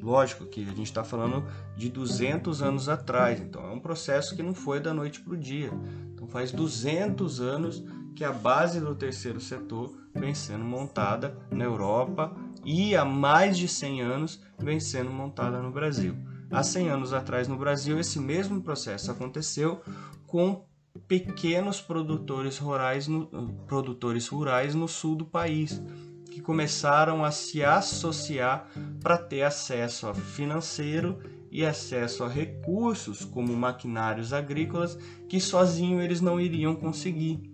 Lógico 0.00 0.46
que 0.46 0.62
a 0.62 0.66
gente 0.66 0.82
está 0.82 1.04
falando 1.04 1.46
de 1.76 1.88
200 1.88 2.62
anos 2.62 2.88
atrás, 2.88 3.40
então 3.40 3.64
é 3.64 3.72
um 3.72 3.80
processo 3.80 4.34
que 4.34 4.42
não 4.42 4.54
foi 4.54 4.80
da 4.80 4.92
noite 4.94 5.20
para 5.20 5.34
o 5.34 5.36
dia. 5.36 5.70
Então 6.12 6.26
faz 6.26 6.52
200 6.52 7.40
anos 7.40 7.84
que 8.14 8.24
a 8.24 8.32
base 8.32 8.80
do 8.80 8.94
terceiro 8.94 9.40
setor 9.40 9.92
vem 10.14 10.34
sendo 10.34 10.64
montada 10.64 11.36
na 11.50 11.64
Europa 11.64 12.34
e 12.64 12.94
há 12.94 13.04
mais 13.04 13.56
de 13.56 13.66
100 13.66 14.02
anos 14.02 14.40
vem 14.58 14.78
sendo 14.78 15.10
montada 15.10 15.60
no 15.60 15.70
Brasil. 15.70 16.14
Há 16.50 16.62
100 16.62 16.88
anos 16.90 17.12
atrás 17.12 17.48
no 17.48 17.56
Brasil, 17.56 17.98
esse 17.98 18.20
mesmo 18.20 18.60
processo 18.60 19.10
aconteceu 19.10 19.80
com 20.26 20.64
pequenos 21.08 21.80
produtores 21.80 22.58
rurais 22.58 23.08
no, 23.08 23.26
produtores 23.66 24.28
rurais 24.28 24.74
no 24.74 24.86
sul 24.86 25.16
do 25.16 25.24
país, 25.24 25.82
que 26.30 26.40
começaram 26.40 27.24
a 27.24 27.30
se 27.30 27.64
associar 27.64 28.68
para 29.00 29.16
ter 29.16 29.42
acesso 29.42 30.06
a 30.06 30.14
financeiro 30.14 31.18
e 31.50 31.64
acesso 31.64 32.24
a 32.24 32.28
recursos 32.28 33.24
como 33.24 33.54
maquinários 33.54 34.32
agrícolas 34.32 34.98
que 35.28 35.38
sozinho 35.38 36.00
eles 36.00 36.20
não 36.20 36.40
iriam 36.40 36.74
conseguir. 36.74 37.51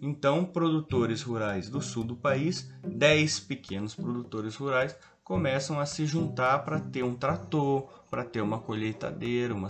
Então, 0.00 0.44
produtores 0.44 1.22
rurais 1.22 1.68
do 1.68 1.82
sul 1.82 2.04
do 2.04 2.16
país, 2.16 2.72
10 2.82 3.40
pequenos 3.40 3.94
produtores 3.94 4.56
rurais, 4.56 4.96
começam 5.22 5.78
a 5.78 5.84
se 5.84 6.06
juntar 6.06 6.60
para 6.60 6.80
ter 6.80 7.04
um 7.04 7.14
trator, 7.14 7.88
para 8.10 8.24
ter 8.24 8.40
uma 8.40 8.58
colheitadeira, 8.58 9.54
uma, 9.54 9.68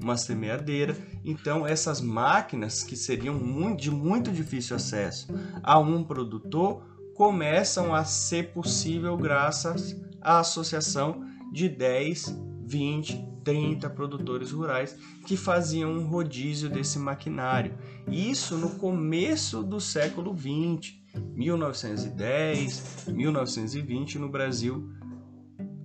uma 0.00 0.16
semeadeira. 0.16 0.96
Então, 1.24 1.66
essas 1.66 2.00
máquinas 2.00 2.82
que 2.82 2.96
seriam 2.96 3.76
de 3.76 3.90
muito 3.90 4.32
difícil 4.32 4.76
acesso 4.76 5.28
a 5.62 5.78
um 5.78 6.02
produtor 6.02 6.82
começam 7.14 7.94
a 7.94 8.04
ser 8.04 8.52
possível 8.52 9.16
graças 9.16 9.94
à 10.20 10.40
associação 10.40 11.24
de 11.52 11.68
10, 11.68 12.34
20, 12.64 13.31
30 13.44 13.88
produtores 13.90 14.50
rurais 14.52 14.96
que 15.26 15.36
faziam 15.36 15.92
um 15.92 16.06
rodízio 16.06 16.68
desse 16.68 16.98
maquinário. 16.98 17.74
Isso 18.10 18.56
no 18.56 18.70
começo 18.70 19.62
do 19.62 19.80
século 19.80 20.32
20, 20.32 21.02
1910, 21.34 23.06
1920 23.08 24.18
no 24.18 24.28
Brasil 24.28 24.90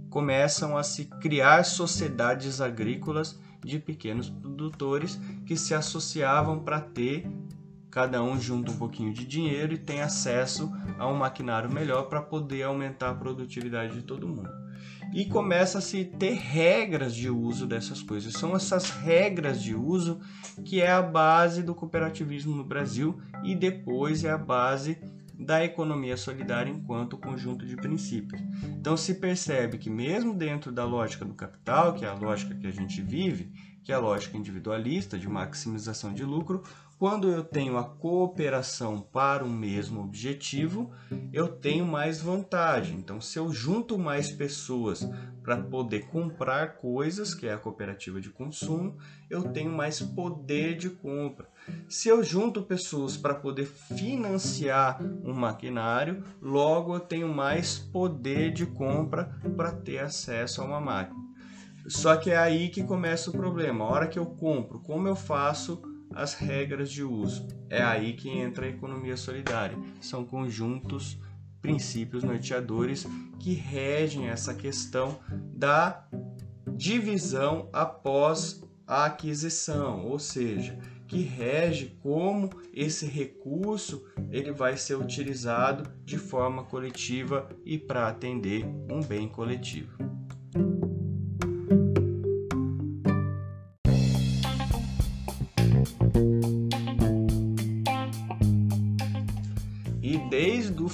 começam 0.10 0.78
a 0.78 0.84
se 0.84 1.06
criar 1.06 1.64
sociedades 1.64 2.62
agrícolas 2.62 3.40
de 3.64 3.78
pequenos 3.78 4.30
produtores 4.30 5.20
que 5.46 5.58
se 5.58 5.74
associavam 5.74 6.60
para 6.60 6.80
ter 6.80 7.30
cada 7.89 8.22
um 8.22 8.39
junta 8.39 8.72
um 8.72 8.77
pouquinho 8.77 9.13
de 9.13 9.25
dinheiro 9.25 9.74
e 9.74 9.77
tem 9.77 10.01
acesso 10.01 10.72
a 10.98 11.08
um 11.08 11.15
maquinário 11.15 11.72
melhor 11.72 12.03
para 12.03 12.22
poder 12.22 12.63
aumentar 12.63 13.12
a 13.12 13.15
produtividade 13.15 13.96
de 13.96 14.01
todo 14.01 14.27
mundo 14.27 14.67
e 15.13 15.25
começa 15.25 15.77
a 15.77 15.82
se 15.82 16.03
ter 16.03 16.34
regras 16.34 17.15
de 17.15 17.29
uso 17.29 17.65
dessas 17.65 18.01
coisas. 18.01 18.34
São 18.34 18.56
essas 18.56 18.89
regras 18.89 19.62
de 19.62 19.75
uso 19.75 20.20
que 20.65 20.82
é 20.82 20.91
a 20.91 21.01
base 21.01 21.63
do 21.63 21.75
cooperativismo 21.75 22.56
no 22.56 22.63
Brasil 22.63 23.20
e 23.44 23.56
depois 23.56 24.24
é 24.24 24.32
a 24.32 24.38
base 24.38 24.98
da 25.39 25.63
economia 25.63 26.17
solidária 26.17 26.72
enquanto 26.72 27.17
conjunto 27.17 27.65
de 27.65 27.75
princípios. 27.75 28.41
Então 28.63 28.98
se 28.98 29.15
percebe 29.15 29.77
que 29.77 29.89
mesmo 29.89 30.34
dentro 30.34 30.72
da 30.72 30.84
lógica 30.84 31.24
do 31.24 31.34
capital, 31.36 31.94
que 31.94 32.03
é 32.03 32.08
a 32.08 32.13
lógica 32.13 32.56
que 32.56 32.65
a 32.65 32.72
gente 32.72 33.01
vive, 33.01 33.51
que 33.88 33.94
é 33.94 33.96
a 33.96 34.00
lógica 34.00 34.36
individualista 34.36 35.17
de 35.17 35.29
maximização 35.29 36.13
de 36.13 36.25
lucro, 36.25 36.62
quando 37.00 37.29
eu 37.29 37.41
tenho 37.41 37.77
a 37.77 37.86
cooperação 37.86 39.00
para 39.00 39.46
o 39.46 39.50
mesmo 39.50 40.01
objetivo, 40.01 40.91
eu 41.32 41.48
tenho 41.48 41.86
mais 41.86 42.22
vantagem. 42.22 42.98
Então, 42.98 43.22
se 43.22 43.39
eu 43.39 43.50
junto 43.50 43.98
mais 43.98 44.29
pessoas 44.29 45.10
para 45.41 45.56
poder 45.56 46.08
comprar 46.08 46.75
coisas, 46.75 47.34
que 47.34 47.48
é 47.48 47.53
a 47.53 47.58
cooperativa 47.58 48.20
de 48.20 48.29
consumo, 48.29 48.98
eu 49.29 49.53
tenho 49.53 49.72
mais 49.72 50.01
poder 50.01 50.75
de 50.75 50.89
compra. 50.89 51.48
Se 51.88 52.10
eu 52.10 52.22
junto 52.22 52.63
pessoas 52.63 53.15
para 53.15 53.36
poder 53.36 53.67
financiar 53.67 55.01
um 55.24 55.34
maquinário, 55.34 56.25
logo 56.41 56.94
eu 56.94 57.00
tenho 57.00 57.34
mais 57.34 57.79
poder 57.79 58.51
de 58.51 58.65
compra 58.65 59.34
para 59.56 59.72
ter 59.72 60.00
acesso 60.00 60.62
a 60.62 60.65
uma 60.65 60.82
máquina. 60.82 61.27
Só 61.88 62.17
que 62.17 62.32
é 62.32 62.38
aí 62.38 62.70
que 62.70 62.84
começa 62.84 63.29
o 63.29 63.34
problema. 63.34 63.86
A 63.86 63.89
hora 63.89 64.08
que 64.08 64.20
eu 64.20 64.25
compro, 64.25 64.79
como 64.79 65.08
eu 65.08 65.15
faço 65.15 65.82
as 66.13 66.34
regras 66.34 66.91
de 66.91 67.03
uso. 67.03 67.48
É 67.70 67.82
aí 67.82 68.13
que 68.13 68.29
entra 68.29 68.65
a 68.65 68.70
economia 68.70 69.15
solidária. 69.15 69.77
São 70.01 70.25
conjuntos, 70.25 71.20
princípios 71.62 72.24
norteadores 72.24 73.06
que 73.39 73.53
regem 73.53 74.27
essa 74.27 74.53
questão 74.53 75.20
da 75.53 76.08
divisão 76.75 77.70
após 77.72 78.63
a 78.86 79.06
aquisição, 79.06 80.06
ou 80.06 80.17
seja, 80.17 80.79
que 81.08 81.22
rege 81.22 81.98
como 82.01 82.50
esse 82.74 83.06
recurso 83.06 84.06
ele 84.32 84.51
vai 84.51 84.77
ser 84.77 84.96
utilizado 84.96 85.89
de 86.03 86.17
forma 86.17 86.63
coletiva 86.63 87.48
e 87.65 87.77
para 87.77 88.08
atender 88.08 88.65
um 88.89 89.01
bem 89.01 89.27
coletivo. 89.27 90.17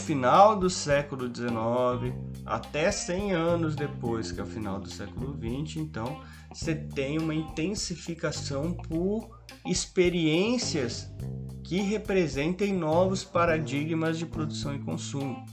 Final 0.04 0.58
do 0.58 0.70
século 0.70 1.34
XIX 1.34 2.14
até 2.46 2.92
100 2.92 3.32
anos 3.32 3.76
depois, 3.76 4.32
que 4.32 4.40
é 4.42 4.44
o 4.44 4.46
final 4.46 4.78
do 4.80 4.90
século 4.90 5.34
XX, 5.34 5.78
então 5.78 6.22
você 6.54 6.76
tem 6.76 7.18
uma 7.18 7.34
intensificação 7.34 8.74
por 8.74 9.30
experiências 9.66 11.10
que 11.64 11.78
representem 11.82 12.74
novos 12.74 13.24
paradigmas 13.24 14.20
de 14.20 14.26
produção 14.26 14.76
e 14.76 14.80
consumo. 14.80 15.46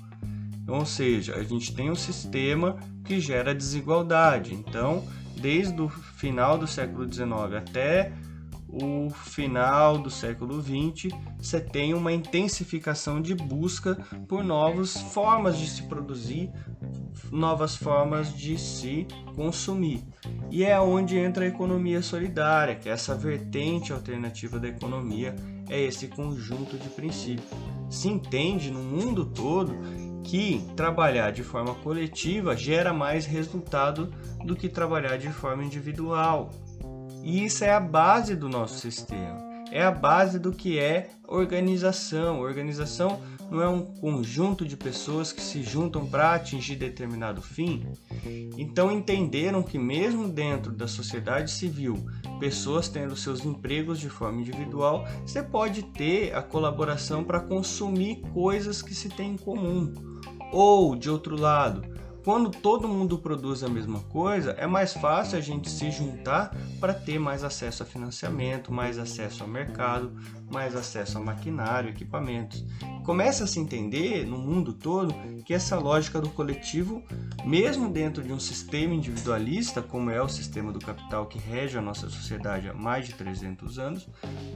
Ou 0.66 0.85
seja, 0.85 1.37
a 1.37 1.45
gente 1.45 1.73
tem 1.75 1.88
um 1.88 1.97
sistema 1.97 2.76
que 3.04 3.21
gera 3.21 3.54
desigualdade. 3.54 4.52
Então, 4.52 5.04
desde 5.40 5.80
o 5.80 5.88
final 5.88 6.59
do 6.59 6.66
século 6.66 7.11
XIX 7.11 7.30
até 7.57 8.12
o 8.73 9.11
final 9.11 9.99
do 9.99 10.11
século 10.11 10.61
XX, 10.61 11.12
você 11.39 11.61
tem 11.61 11.95
uma 11.95 12.12
intensificação 12.12 13.21
de 13.21 13.35
busca 13.35 13.97
por 14.29 14.45
novas 14.45 14.97
formas 14.97 15.59
de 15.59 15.69
se 15.69 15.83
produzir, 15.85 16.50
novas 17.31 17.77
formas 17.77 18.33
de 18.35 18.59
se 18.59 19.07
consumir. 19.35 20.05
E 20.50 20.65
é 20.65 20.81
onde 20.81 21.19
entra 21.19 21.45
a 21.45 21.49
economia 21.49 22.03
solidária, 22.03 22.77
que 22.77 22.89
é 22.89 22.93
essa 22.93 23.15
vertente 23.15 23.93
alternativa 23.93 24.59
da 24.59 24.69
economia, 24.69 25.35
é 25.69 25.81
esse 25.81 26.09
conjunto 26.09 26.77
de 26.77 26.89
princípios. 26.89 27.49
Se 27.89 28.09
entende 28.09 28.71
no 28.71 28.83
mundo 28.83 29.25
todo 29.25 29.77
que 30.23 30.65
trabalhar 30.77 31.33
de 31.33 31.43
forma 31.43 31.75
coletiva 31.77 32.57
gera 32.57 32.93
mais 32.93 33.27
resultado 33.27 34.12
do 34.45 34.55
que 34.55 34.69
trabalhar 34.69 35.17
de 35.17 35.33
forma 35.33 35.65
individual. 35.65 36.50
E 37.23 37.45
isso 37.45 37.65
é 37.65 37.73
a 37.73 37.81
base 37.81 38.35
do 38.35 38.49
nosso 38.49 38.79
sistema. 38.79 39.39
É 39.71 39.85
a 39.85 39.91
base 39.91 40.39
do 40.39 40.53
que 40.53 40.79
é 40.79 41.11
organização. 41.29 42.41
Organização 42.41 43.21
não 43.50 43.61
é 43.61 43.69
um 43.69 43.83
conjunto 43.83 44.65
de 44.65 44.77
pessoas 44.77 45.33
que 45.33 45.43
se 45.43 45.62
juntam 45.62 46.07
para 46.07 46.35
atingir 46.35 46.77
determinado 46.77 47.43
fim. 47.43 47.87
Então 48.57 48.91
entenderam 48.91 49.62
que 49.62 49.79
mesmo 49.79 50.29
dentro 50.29 50.73
da 50.73 50.87
sociedade 50.87 51.50
civil, 51.50 52.05
pessoas 52.38 52.88
tendo 52.88 53.16
seus 53.16 53.44
empregos 53.44 53.99
de 53.99 54.09
forma 54.09 54.40
individual, 54.40 55.05
você 55.27 55.42
pode 55.42 55.83
ter 55.83 56.35
a 56.35 56.42
colaboração 56.42 57.25
para 57.25 57.40
consumir 57.40 58.23
coisas 58.33 58.83
que 58.83 58.94
se 58.94 59.09
tem 59.09 59.33
em 59.33 59.38
comum. 59.38 59.92
Ou, 60.53 60.97
de 60.97 61.09
outro 61.09 61.37
lado, 61.37 61.83
quando 62.24 62.50
todo 62.50 62.88
mundo 62.88 63.18
produz 63.18 63.62
a 63.62 63.68
mesma 63.68 64.00
coisa, 64.00 64.52
é 64.52 64.66
mais 64.66 64.92
fácil 64.92 65.38
a 65.38 65.40
gente 65.40 65.70
se 65.70 65.90
juntar 65.90 66.54
para 66.78 66.92
ter 66.92 67.18
mais 67.18 67.42
acesso 67.42 67.83
a 67.83 67.87
financiamento, 67.87 68.72
mais 68.72 68.98
acesso 68.98 69.42
ao 69.42 69.48
mercado, 69.48 70.12
mais 70.50 70.74
acesso 70.74 71.18
a 71.18 71.20
maquinário, 71.20 71.90
equipamentos. 71.90 72.64
Começa 73.04 73.44
a 73.44 73.46
se 73.46 73.59
entender 73.59 74.26
no 74.26 74.37
mundo 74.37 74.72
todo 74.72 75.14
que 75.44 75.54
essa 75.54 75.78
lógica 75.78 76.20
do 76.20 76.28
coletivo, 76.30 77.02
mesmo 77.44 77.88
dentro 77.88 78.22
de 78.22 78.33
um 78.33 78.40
sistema 78.40 78.94
individualista, 78.94 79.80
como 79.80 80.11
é 80.11 80.20
o 80.20 80.28
sistema 80.28 80.72
do 80.72 80.78
capital 80.78 81.26
que 81.26 81.38
rege 81.38 81.78
a 81.78 81.83
nossa 81.83 82.09
sociedade 82.09 82.68
há 82.68 82.74
mais 82.74 83.06
de 83.06 83.14
300 83.14 83.78
anos, 83.78 84.09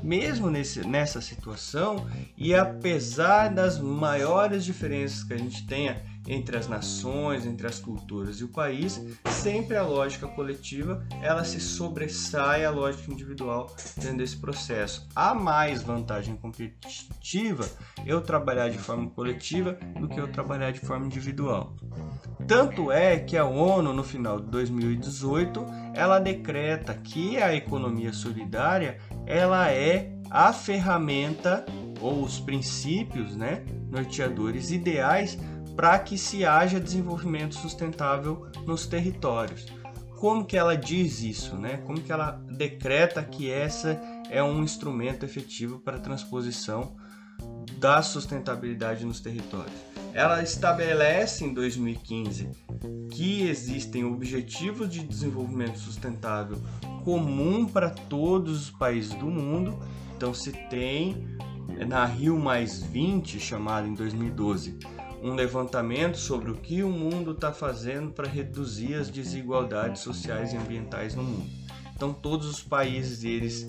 mesmo 0.02 0.50
nesse, 0.50 0.86
nessa 0.86 1.20
situação, 1.20 2.06
e 2.36 2.54
apesar 2.54 3.48
das 3.48 3.78
maiores 3.78 4.64
diferenças 4.64 5.24
que 5.24 5.32
a 5.32 5.38
gente 5.38 5.66
tenha 5.66 6.13
entre 6.26 6.56
as 6.56 6.68
nações, 6.68 7.46
entre 7.46 7.66
as 7.66 7.78
culturas 7.78 8.40
e 8.40 8.44
o 8.44 8.48
país, 8.48 9.00
sempre 9.28 9.76
a 9.76 9.82
lógica 9.82 10.26
coletiva 10.26 11.06
ela 11.22 11.44
se 11.44 11.60
sobressai 11.60 12.64
à 12.64 12.70
lógica 12.70 13.12
individual 13.12 13.74
dentro 13.96 14.18
desse 14.18 14.36
processo. 14.36 15.06
Há 15.14 15.34
mais 15.34 15.82
vantagem 15.82 16.36
competitiva 16.36 17.68
eu 18.06 18.20
trabalhar 18.20 18.68
de 18.68 18.78
forma 18.78 19.10
coletiva 19.10 19.78
do 20.00 20.08
que 20.08 20.18
eu 20.18 20.30
trabalhar 20.30 20.70
de 20.70 20.80
forma 20.80 21.06
individual. 21.06 21.76
Tanto 22.46 22.90
é 22.90 23.18
que 23.18 23.36
a 23.36 23.44
ONU 23.44 23.92
no 23.92 24.04
final 24.04 24.40
de 24.40 24.50
2018 24.50 25.64
ela 25.94 26.18
decreta 26.18 26.94
que 26.94 27.36
a 27.38 27.54
economia 27.54 28.12
solidária 28.12 28.98
ela 29.26 29.70
é 29.70 30.12
a 30.30 30.52
ferramenta 30.52 31.64
ou 32.00 32.22
os 32.22 32.40
princípios, 32.40 33.34
né, 33.36 33.64
norteadores 33.88 34.70
ideais 34.70 35.38
para 35.76 35.98
que 35.98 36.16
se 36.16 36.44
haja 36.44 36.80
desenvolvimento 36.80 37.54
sustentável 37.54 38.46
nos 38.66 38.86
territórios. 38.86 39.66
Como 40.16 40.44
que 40.44 40.56
ela 40.56 40.76
diz 40.76 41.20
isso, 41.22 41.56
né? 41.56 41.78
Como 41.78 42.00
que 42.00 42.12
ela 42.12 42.42
decreta 42.56 43.22
que 43.22 43.50
essa 43.50 44.00
é 44.30 44.42
um 44.42 44.62
instrumento 44.62 45.24
efetivo 45.24 45.80
para 45.80 45.96
a 45.96 46.00
transposição 46.00 46.96
da 47.78 48.00
sustentabilidade 48.00 49.04
nos 49.04 49.20
territórios? 49.20 49.74
Ela 50.14 50.42
estabelece 50.42 51.44
em 51.44 51.52
2015 51.52 52.48
que 53.10 53.42
existem 53.48 54.04
objetivos 54.04 54.88
de 54.88 55.00
desenvolvimento 55.00 55.78
sustentável 55.78 56.56
comum 57.04 57.66
para 57.66 57.90
todos 57.90 58.62
os 58.62 58.70
países 58.70 59.12
do 59.14 59.26
mundo. 59.26 59.78
Então 60.16 60.32
se 60.32 60.52
tem 60.70 61.36
na 61.86 62.04
Rio 62.04 62.38
mais 62.38 62.82
20, 62.82 63.40
chamada 63.40 63.86
em 63.86 63.94
2012, 63.94 64.78
um 65.24 65.34
levantamento 65.34 66.18
sobre 66.18 66.50
o 66.50 66.54
que 66.54 66.82
o 66.82 66.90
mundo 66.90 67.32
está 67.32 67.50
fazendo 67.50 68.10
para 68.10 68.28
reduzir 68.28 68.94
as 68.94 69.08
desigualdades 69.08 70.02
sociais 70.02 70.52
e 70.52 70.56
ambientais 70.58 71.14
no 71.14 71.22
mundo. 71.22 71.50
Então 71.96 72.12
todos 72.12 72.46
os 72.46 72.62
países 72.62 73.24
eles 73.24 73.66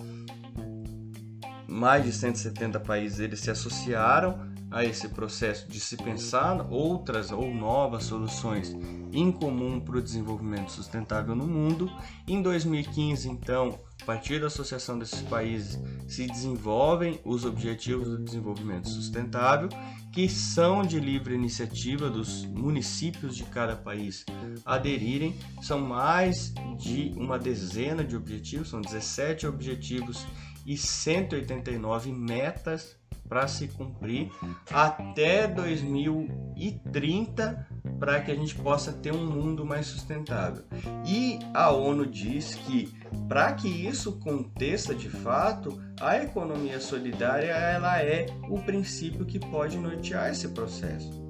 mais 1.65 2.03
de 2.03 2.11
170 2.11 2.77
países 2.81 3.19
eles 3.19 3.39
se 3.39 3.49
associaram 3.49 4.53
a 4.75 4.83
esse 4.83 5.07
processo 5.07 5.69
de 5.69 5.79
se 5.79 5.95
pensar 5.95 6.67
outras 6.69 7.31
ou 7.31 7.49
novas 7.49 8.03
soluções 8.03 8.75
em 9.13 9.31
comum 9.31 9.79
para 9.79 9.99
o 9.99 10.01
desenvolvimento 10.01 10.69
sustentável 10.69 11.33
no 11.33 11.47
mundo. 11.47 11.89
Em 12.27 12.41
2015, 12.41 13.29
então, 13.29 13.79
a 14.01 14.05
partir 14.05 14.41
da 14.41 14.47
associação 14.47 14.99
desses 14.99 15.21
países, 15.21 15.79
se 16.09 16.27
desenvolvem 16.27 17.21
os 17.23 17.45
Objetivos 17.45 18.09
do 18.09 18.17
Desenvolvimento 18.17 18.89
Sustentável, 18.89 19.69
que 20.11 20.27
são 20.27 20.81
de 20.81 20.99
livre 20.99 21.33
iniciativa 21.33 22.09
dos 22.09 22.43
municípios 22.43 23.33
de 23.37 23.45
cada 23.45 23.77
país 23.77 24.25
aderirem. 24.65 25.37
São 25.61 25.79
mais 25.79 26.53
de 26.77 27.13
uma 27.15 27.39
dezena 27.39 28.03
de 28.03 28.17
objetivos, 28.17 28.71
são 28.71 28.81
17 28.81 29.47
objetivos 29.47 30.27
e 30.65 30.75
189 30.75 32.11
metas 32.11 32.97
para 33.27 33.47
se 33.47 33.67
cumprir 33.67 34.31
até 34.71 35.47
2030 35.47 37.67
para 37.99 38.21
que 38.21 38.31
a 38.31 38.35
gente 38.35 38.55
possa 38.55 38.93
ter 38.93 39.13
um 39.13 39.25
mundo 39.25 39.65
mais 39.65 39.87
sustentável. 39.87 40.63
E 41.05 41.39
a 41.53 41.71
ONU 41.71 42.05
diz 42.05 42.55
que 42.55 42.93
para 43.27 43.51
que 43.53 43.67
isso 43.67 44.19
aconteça 44.21 44.93
de 44.93 45.09
fato, 45.09 45.81
a 45.99 46.17
economia 46.17 46.79
solidária 46.79 47.51
ela 47.51 48.01
é 48.01 48.27
o 48.49 48.59
princípio 48.59 49.25
que 49.25 49.39
pode 49.39 49.77
nortear 49.77 50.29
esse 50.29 50.49
processo. 50.49 51.23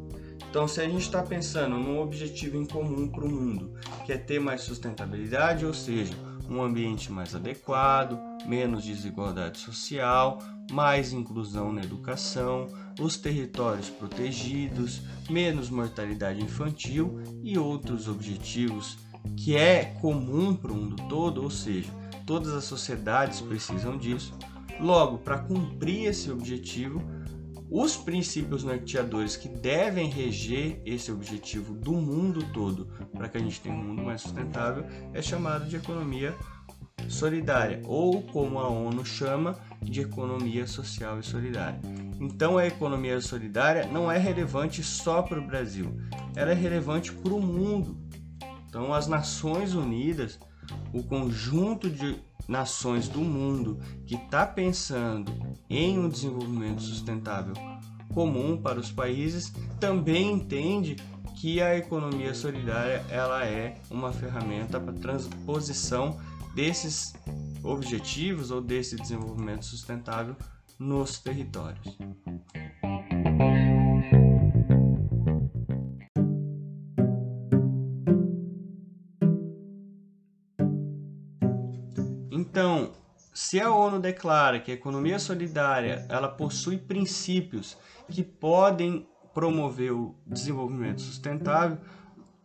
Então, 0.49 0.67
se 0.67 0.79
a 0.79 0.85
gente 0.85 1.01
está 1.01 1.21
pensando 1.21 1.77
num 1.77 1.99
objetivo 1.99 2.57
em 2.57 2.65
comum 2.65 3.09
para 3.09 3.25
o 3.25 3.29
mundo, 3.29 3.73
que 4.05 4.13
é 4.13 4.17
ter 4.17 4.39
mais 4.39 4.61
sustentabilidade, 4.61 5.65
ou 5.65 5.73
seja, 5.73 6.13
um 6.49 6.61
ambiente 6.61 7.11
mais 7.11 7.35
adequado, 7.35 8.17
menos 8.45 8.83
desigualdade 8.83 9.59
social, 9.59 10.39
mais 10.71 11.13
inclusão 11.13 11.71
na 11.71 11.83
educação, 11.83 12.67
os 12.99 13.17
territórios 13.17 13.89
protegidos, 13.89 15.01
menos 15.29 15.69
mortalidade 15.69 16.41
infantil 16.41 17.21
e 17.43 17.57
outros 17.57 18.07
objetivos 18.07 18.97
que 19.35 19.55
é 19.55 19.85
comum 20.01 20.55
para 20.55 20.71
o 20.71 20.75
mundo 20.75 20.95
todo, 21.09 21.41
ou 21.41 21.49
seja, 21.49 21.91
todas 22.25 22.53
as 22.53 22.63
sociedades 22.63 23.41
precisam 23.41 23.97
disso. 23.97 24.37
Logo, 24.79 25.17
para 25.19 25.39
cumprir 25.39 26.05
esse 26.05 26.29
objetivo, 26.29 27.01
os 27.69 27.97
princípios 27.97 28.63
norteadores 28.63 29.35
que 29.35 29.49
devem 29.49 30.09
reger 30.09 30.81
esse 30.85 31.11
objetivo 31.11 31.73
do 31.73 31.93
mundo 31.93 32.45
todo, 32.53 32.87
para 33.13 33.27
que 33.27 33.37
a 33.37 33.41
gente 33.41 33.59
tenha 33.59 33.75
um 33.75 33.83
mundo 33.83 34.03
mais 34.03 34.21
sustentável, 34.21 34.85
é 35.13 35.21
chamado 35.21 35.67
de 35.67 35.75
economia 35.75 36.35
solidária, 37.07 37.81
ou 37.85 38.21
como 38.21 38.59
a 38.59 38.67
ONU 38.67 39.05
chama, 39.05 39.55
de 39.81 40.01
economia 40.01 40.65
social 40.67 41.19
e 41.19 41.23
solidária. 41.23 41.79
Então 42.19 42.57
a 42.57 42.65
economia 42.65 43.21
solidária 43.21 43.85
não 43.85 44.11
é 44.11 44.17
relevante 44.17 44.83
só 44.83 45.21
para 45.21 45.39
o 45.39 45.45
Brasil, 45.45 45.95
ela 46.35 46.51
é 46.51 46.55
relevante 46.55 47.11
para 47.11 47.33
o 47.33 47.41
mundo. 47.41 47.97
Então 48.67 48.93
as 48.93 49.07
Nações 49.07 49.73
Unidas, 49.73 50.39
o 50.93 51.03
conjunto 51.03 51.89
de 51.89 52.17
nações 52.47 53.07
do 53.07 53.19
mundo 53.19 53.79
que 54.05 54.15
está 54.15 54.45
pensando 54.45 55.31
em 55.69 55.97
um 55.97 56.09
desenvolvimento 56.09 56.81
sustentável 56.81 57.53
comum 58.13 58.57
para 58.57 58.79
os 58.79 58.91
países, 58.91 59.51
também 59.79 60.31
entende 60.31 60.95
que 61.35 61.61
a 61.61 61.77
economia 61.77 62.33
solidária 62.33 63.03
ela 63.09 63.45
é 63.45 63.75
uma 63.89 64.11
ferramenta 64.11 64.79
para 64.79 64.93
transposição 64.93 66.17
desses 66.55 67.13
objetivos 67.61 68.49
ou 68.49 68.61
desse 68.61 68.95
desenvolvimento 68.95 69.65
sustentável 69.65 70.35
nos 70.79 71.19
territórios. 71.19 71.97
Então, 82.31 82.93
se 83.33 83.59
a 83.59 83.69
ONU 83.69 83.99
declara 83.99 84.61
que 84.61 84.71
a 84.71 84.75
economia 84.75 85.19
solidária 85.19 86.05
ela 86.07 86.29
possui 86.29 86.77
princípios 86.77 87.77
que 88.09 88.23
podem 88.23 89.05
promover 89.33 89.91
o 89.91 90.15
desenvolvimento 90.25 91.01
sustentável 91.01 91.77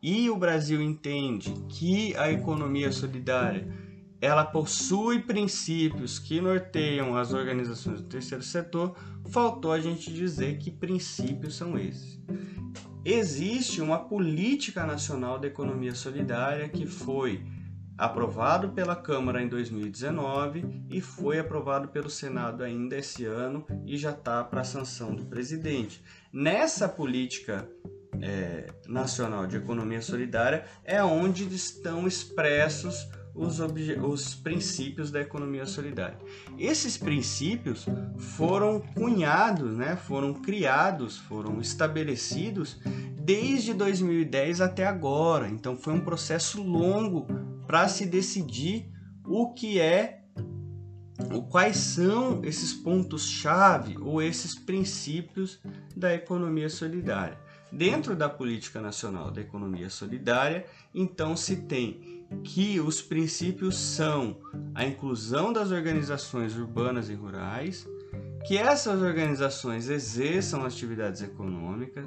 e 0.02 0.28
o 0.28 0.36
Brasil 0.36 0.82
entende 0.82 1.52
que 1.68 2.16
a 2.16 2.32
economia 2.32 2.90
solidária 2.90 3.89
ela 4.20 4.44
possui 4.44 5.20
princípios 5.20 6.18
que 6.18 6.40
norteiam 6.40 7.16
as 7.16 7.32
organizações 7.32 8.00
do 8.02 8.08
terceiro 8.08 8.44
setor, 8.44 8.94
faltou 9.30 9.72
a 9.72 9.80
gente 9.80 10.12
dizer 10.12 10.58
que 10.58 10.70
princípios 10.70 11.56
são 11.56 11.78
esses. 11.78 12.20
Existe 13.02 13.80
uma 13.80 13.98
política 13.98 14.84
nacional 14.84 15.38
da 15.38 15.46
economia 15.46 15.94
solidária 15.94 16.68
que 16.68 16.86
foi 16.86 17.42
aprovado 17.96 18.70
pela 18.70 18.96
Câmara 18.96 19.42
em 19.42 19.48
2019 19.48 20.84
e 20.90 21.00
foi 21.00 21.38
aprovado 21.38 21.88
pelo 21.88 22.10
Senado 22.10 22.62
ainda 22.62 22.96
esse 22.96 23.24
ano 23.24 23.66
e 23.86 23.96
já 23.96 24.10
está 24.10 24.44
para 24.44 24.64
sanção 24.64 25.14
do 25.14 25.24
presidente. 25.24 26.02
Nessa 26.32 26.88
política 26.88 27.68
é, 28.20 28.66
nacional 28.86 29.46
de 29.46 29.56
economia 29.56 30.02
solidária 30.02 30.64
é 30.84 31.02
onde 31.02 31.44
estão 31.54 32.06
expressos 32.06 33.08
os, 33.34 33.58
os 33.60 34.34
princípios 34.34 35.10
da 35.10 35.20
economia 35.20 35.66
solidária. 35.66 36.18
Esses 36.58 36.96
princípios 36.96 37.86
foram 38.18 38.80
cunhados, 38.80 39.76
né, 39.76 39.96
foram 39.96 40.34
criados, 40.34 41.18
foram 41.18 41.60
estabelecidos 41.60 42.80
desde 43.22 43.74
2010 43.74 44.60
até 44.60 44.86
agora. 44.86 45.48
Então 45.48 45.76
foi 45.76 45.92
um 45.92 46.00
processo 46.00 46.62
longo 46.62 47.26
para 47.66 47.88
se 47.88 48.06
decidir 48.06 48.90
o 49.24 49.52
que 49.52 49.78
é 49.78 50.20
quais 51.50 51.76
são 51.76 52.40
esses 52.44 52.72
pontos-chave 52.72 53.96
ou 53.98 54.22
esses 54.22 54.54
princípios 54.54 55.60
da 55.96 56.14
economia 56.14 56.68
solidária. 56.68 57.38
Dentro 57.72 58.16
da 58.16 58.28
política 58.28 58.80
nacional 58.80 59.30
da 59.30 59.40
economia 59.40 59.88
solidária, 59.88 60.66
então 60.94 61.36
se 61.36 61.56
tem 61.56 62.20
que 62.44 62.80
os 62.80 63.02
princípios 63.02 63.76
são 63.76 64.36
a 64.74 64.84
inclusão 64.84 65.52
das 65.52 65.70
organizações 65.70 66.56
urbanas 66.56 67.08
e 67.08 67.14
rurais, 67.14 67.86
que 68.46 68.56
essas 68.56 69.02
organizações 69.02 69.88
exerçam 69.88 70.64
atividades 70.64 71.22
econômicas, 71.22 72.06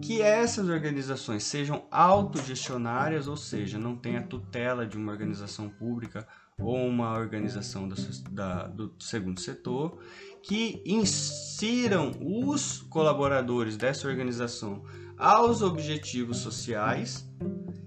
que 0.00 0.22
essas 0.22 0.68
organizações 0.68 1.42
sejam 1.44 1.84
autogestionárias, 1.90 3.26
ou 3.26 3.36
seja, 3.36 3.78
não 3.78 3.96
tenha 3.96 4.22
tutela 4.22 4.86
de 4.86 4.96
uma 4.96 5.12
organização 5.12 5.68
pública 5.68 6.26
ou 6.58 6.86
uma 6.86 7.18
organização 7.18 7.88
da, 7.88 7.96
da, 8.30 8.66
do 8.68 8.94
segundo 9.00 9.40
setor, 9.40 9.98
que 10.46 10.82
insiram 10.84 12.12
os 12.20 12.82
colaboradores 12.90 13.76
dessa 13.76 14.06
organização 14.06 14.82
aos 15.16 15.62
objetivos 15.62 16.38
sociais 16.38 17.26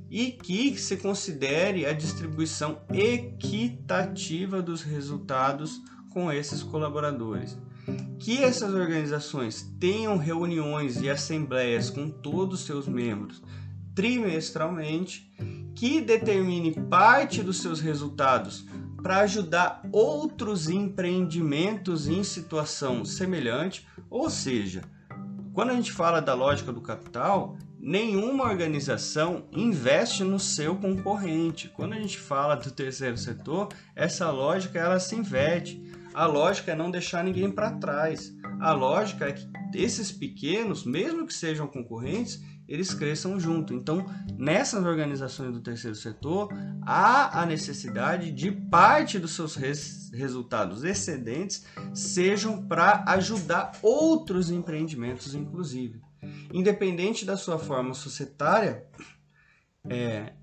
e 0.10 0.32
que 0.32 0.76
se 0.78 0.98
considere 0.98 1.86
a 1.86 1.94
distribuição 1.94 2.82
equitativa 2.92 4.62
dos 4.62 4.82
resultados 4.82 5.80
com 6.10 6.32
esses 6.32 6.64
colaboradores. 6.64 7.58
Que 8.20 8.44
essas 8.44 8.74
organizações 8.74 9.72
tenham 9.80 10.18
reuniões 10.18 11.00
e 11.02 11.10
assembleias 11.10 11.90
com 11.92 12.10
todos 12.10 12.62
os 12.62 12.66
seus 12.66 12.88
membros 12.88 13.42
trimestralmente, 13.98 15.28
que 15.74 16.00
determine 16.00 16.72
parte 16.88 17.42
dos 17.42 17.60
seus 17.60 17.80
resultados 17.80 18.64
para 19.02 19.20
ajudar 19.20 19.82
outros 19.92 20.70
empreendimentos 20.70 22.08
em 22.08 22.24
situação 22.24 23.06
semelhante, 23.06 23.88
ou 24.10 24.30
seja, 24.30 24.82
quando 25.54 25.72
a 25.72 25.74
gente 25.74 25.92
fala 25.92 26.22
da 26.22 26.34
lógica 26.34 26.72
do 26.72 26.82
capital, 26.82 27.58
nenhuma 27.80 28.44
organização 28.44 29.46
investe 29.52 30.24
no 30.24 30.40
seu 30.40 30.76
concorrente. 30.76 31.70
Quando 31.70 31.94
a 31.94 32.00
gente 32.00 32.20
fala 32.20 32.56
do 32.56 32.70
terceiro 32.70 33.18
setor, 33.18 33.70
essa 33.96 34.30
lógica 34.30 34.78
ela 34.78 35.00
se 35.00 35.16
inverte. 35.16 35.82
A 36.14 36.26
lógica 36.26 36.72
é 36.72 36.76
não 36.76 36.92
deixar 36.92 37.24
ninguém 37.24 37.50
para 37.50 37.72
trás. 37.72 38.36
A 38.60 38.72
lógica 38.74 39.30
é 39.30 39.32
que 39.34 39.48
esses 39.74 40.12
pequenos, 40.12 40.84
mesmo 40.84 41.26
que 41.26 41.34
sejam 41.34 41.68
concorrentes, 41.68 42.44
eles 42.68 42.94
cresçam 42.94 43.40
junto. 43.40 43.74
Então, 43.74 44.06
nessas 44.38 44.84
organizações 44.86 45.54
do 45.54 45.62
terceiro 45.62 45.96
setor, 45.96 46.50
há 46.82 47.42
a 47.42 47.46
necessidade 47.46 48.32
de 48.32 48.52
parte 48.52 49.20
dos 49.20 49.36
seus 49.36 49.56
res 49.56 50.12
resultados 50.14 50.84
excedentes 50.84 51.66
sejam 51.94 52.66
para 52.66 53.04
ajudar 53.08 53.74
outros 53.82 54.50
empreendimentos, 54.50 55.36
inclusive 55.36 56.02
independente 56.54 57.26
da 57.26 57.38
sua 57.38 57.58
forma 57.58 57.94
societária, 57.94 58.86
é, 59.90 60.34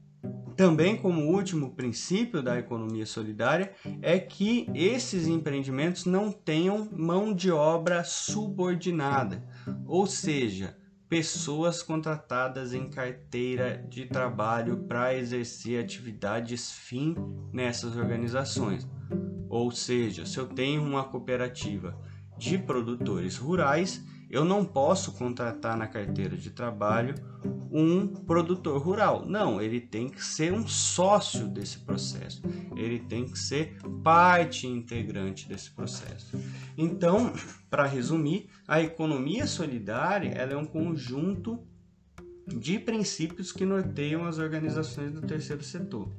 também 0.56 0.96
como 0.96 1.32
último 1.32 1.74
princípio 1.74 2.42
da 2.42 2.58
economia 2.58 3.04
solidária 3.04 3.72
é 4.00 4.18
que 4.18 4.66
esses 4.74 5.26
empreendimentos 5.26 6.06
não 6.06 6.30
tenham 6.30 6.88
mão 6.92 7.34
de 7.34 7.50
obra 7.50 8.04
subordinada, 8.04 9.42
ou 9.84 10.06
seja, 10.06 10.76
pessoas 11.14 11.80
contratadas 11.80 12.74
em 12.74 12.90
carteira 12.90 13.86
de 13.88 14.04
trabalho 14.04 14.78
para 14.78 15.14
exercer 15.14 15.80
atividades 15.80 16.72
fim 16.72 17.14
nessas 17.52 17.96
organizações. 17.96 18.84
Ou 19.48 19.70
seja, 19.70 20.26
se 20.26 20.38
eu 20.38 20.48
tenho 20.48 20.82
uma 20.82 21.04
cooperativa 21.04 21.96
de 22.36 22.58
produtores 22.58 23.36
rurais, 23.36 24.04
eu 24.34 24.44
não 24.44 24.64
posso 24.64 25.12
contratar 25.12 25.76
na 25.76 25.86
carteira 25.86 26.36
de 26.36 26.50
trabalho 26.50 27.14
um 27.70 28.08
produtor 28.08 28.82
rural. 28.82 29.24
Não, 29.24 29.62
ele 29.62 29.80
tem 29.80 30.08
que 30.08 30.24
ser 30.24 30.52
um 30.52 30.66
sócio 30.66 31.46
desse 31.46 31.78
processo. 31.78 32.42
Ele 32.76 32.98
tem 32.98 33.28
que 33.28 33.38
ser 33.38 33.76
parte 34.02 34.66
integrante 34.66 35.48
desse 35.48 35.70
processo. 35.70 36.36
Então, 36.76 37.32
para 37.70 37.86
resumir, 37.86 38.50
a 38.66 38.80
economia 38.80 39.46
solidária 39.46 40.30
é 40.30 40.56
um 40.56 40.64
conjunto 40.64 41.64
de 42.44 42.80
princípios 42.80 43.52
que 43.52 43.64
norteiam 43.64 44.26
as 44.26 44.38
organizações 44.38 45.12
do 45.12 45.22
terceiro 45.22 45.62
setor. 45.62 46.12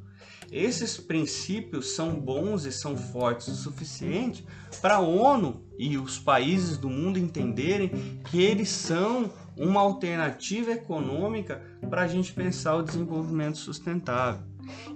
Esses 0.52 0.98
princípios 0.98 1.96
são 1.96 2.20
bons 2.20 2.66
e 2.66 2.72
são 2.72 2.96
fortes 2.96 3.48
o 3.48 3.56
suficiente 3.56 4.46
para 4.82 4.96
a 4.96 5.00
ONU 5.00 5.64
e 5.78 5.98
os 5.98 6.20
países 6.20 6.78
do 6.78 6.90
mundo 6.90 7.20
entenderem 7.20 7.90
que 8.30 8.42
eles 8.42 8.70
são 8.70 9.32
uma 9.58 9.82
alternativa 9.82 10.72
econômica 10.72 11.62
para 11.90 12.04
a 12.04 12.08
gente 12.08 12.34
pensar 12.34 12.76
o 12.76 12.84
desenvolvimento 12.84 13.58
sustentável. 13.58 14.44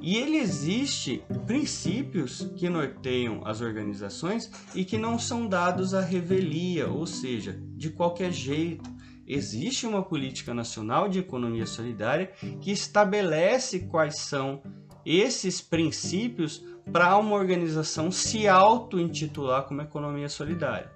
E 0.01 0.17
ele 0.17 0.37
existe 0.37 1.23
princípios 1.45 2.49
que 2.55 2.69
norteiam 2.69 3.41
as 3.45 3.61
organizações 3.61 4.49
e 4.73 4.83
que 4.83 4.97
não 4.97 5.19
são 5.19 5.47
dados 5.47 5.93
à 5.93 6.01
revelia, 6.01 6.87
ou 6.87 7.05
seja, 7.05 7.59
de 7.75 7.89
qualquer 7.89 8.31
jeito. 8.31 8.89
Existe 9.27 9.85
uma 9.85 10.01
política 10.01 10.55
nacional 10.55 11.07
de 11.07 11.19
economia 11.19 11.67
solidária 11.67 12.31
que 12.59 12.71
estabelece 12.71 13.81
quais 13.81 14.21
são 14.21 14.63
esses 15.05 15.61
princípios 15.61 16.63
para 16.91 17.17
uma 17.17 17.35
organização 17.35 18.11
se 18.11 18.47
auto-intitular 18.47 19.63
como 19.63 19.81
economia 19.81 20.29
solidária. 20.29 20.91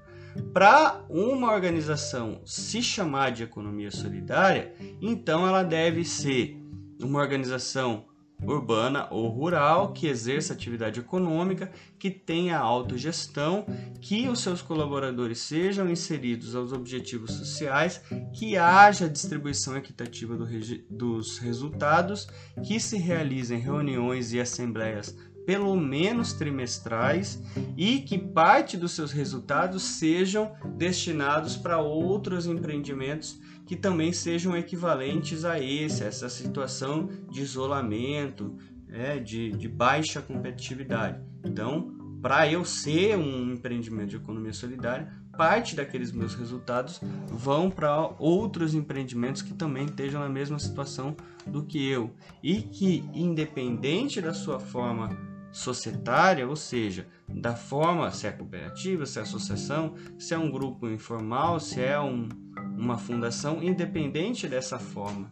Para 0.52 1.04
uma 1.10 1.54
organização 1.54 2.42
se 2.46 2.82
chamar 2.82 3.32
de 3.32 3.44
economia 3.44 3.92
solidária, 3.92 4.74
então 5.02 5.48
ela 5.48 5.63
deve 5.63 6.04
ser 6.04 6.60
uma 7.00 7.20
organização 7.20 8.06
urbana 8.46 9.08
ou 9.12 9.28
rural 9.28 9.94
que 9.94 10.08
exerça 10.08 10.54
atividade 10.54 11.00
econômica, 11.00 11.72
que 11.98 12.10
tenha 12.10 12.58
autogestão, 12.58 13.66
que 14.02 14.28
os 14.28 14.42
seus 14.42 14.62
colaboradores 14.62 15.40
sejam 15.40 15.90
inseridos 15.90 16.56
aos 16.56 16.72
objetivos 16.72 17.32
sociais, 17.32 18.02
que 18.34 18.58
haja 18.58 19.10
distribuição 19.10 19.78
equitativa 19.78 20.36
do 20.36 20.44
dos 20.90 21.38
resultados, 21.38 22.28
que 22.66 22.80
se 22.80 22.98
realizem 22.98 23.60
reuniões 23.60 24.34
e 24.34 24.40
assembleias 24.40 25.16
pelo 25.46 25.76
menos 25.76 26.34
trimestrais 26.34 27.42
e 27.78 28.00
que 28.00 28.18
parte 28.18 28.78
dos 28.78 28.92
seus 28.92 29.12
resultados 29.12 29.84
sejam 29.84 30.54
destinados 30.78 31.56
para 31.56 31.80
outros 31.80 32.46
empreendimentos 32.46 33.40
que 33.66 33.76
também 33.76 34.12
sejam 34.12 34.56
equivalentes 34.56 35.46
a 35.46 35.60
esse, 35.60 36.04
a 36.04 36.08
essa 36.08 36.30
situação 36.30 37.10
de 37.30 37.42
isolamento, 37.42 38.56
é, 38.90 39.20
de, 39.20 39.52
de 39.52 39.68
baixa 39.68 40.22
competitividade. 40.22 41.22
Então, 41.44 41.94
para 42.22 42.50
eu 42.50 42.64
ser 42.64 43.18
um 43.18 43.54
empreendimento 43.54 44.12
de 44.12 44.16
economia 44.16 44.54
solidária, 44.54 45.12
parte 45.38 45.76
daqueles 45.76 46.12
meus 46.12 46.36
resultados 46.36 47.02
vão 47.28 47.70
para 47.70 48.16
outros 48.20 48.74
empreendimentos 48.74 49.42
que 49.42 49.54
também 49.54 49.86
estejam 49.86 50.22
na 50.22 50.30
mesma 50.30 50.60
situação 50.60 51.16
do 51.46 51.64
que 51.64 51.90
eu 51.90 52.12
e 52.42 52.62
que, 52.62 53.04
independente 53.14 54.22
da 54.22 54.34
sua 54.34 54.60
forma 54.60 55.33
societária, 55.54 56.48
ou 56.48 56.56
seja, 56.56 57.08
da 57.30 57.56
forma 57.56 58.12
se 58.12 58.28
é 58.28 58.32
cooperativa, 58.32 59.06
se 59.06 59.20
é 59.20 59.22
associação, 59.22 59.94
se 60.18 60.34
é 60.34 60.38
um 60.38 60.52
grupo 60.52 60.89
informal, 60.89 61.60
se 61.60 61.80
é 61.80 62.00
um, 62.00 62.28
uma 62.76 62.98
fundação, 62.98 63.63
independente 63.63 64.48
dessa 64.48 64.80
forma 64.80 65.32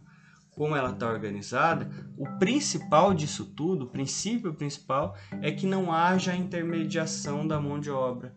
como 0.52 0.76
ela 0.76 0.90
está 0.90 1.08
organizada, 1.08 1.90
o 2.16 2.26
principal 2.38 3.14
disso 3.14 3.46
tudo, 3.46 3.86
o 3.86 3.90
princípio 3.90 4.54
principal, 4.54 5.16
é 5.40 5.50
que 5.50 5.66
não 5.66 5.92
haja 5.92 6.36
intermediação 6.36 7.46
da 7.46 7.58
mão 7.58 7.80
de 7.80 7.90
obra. 7.90 8.34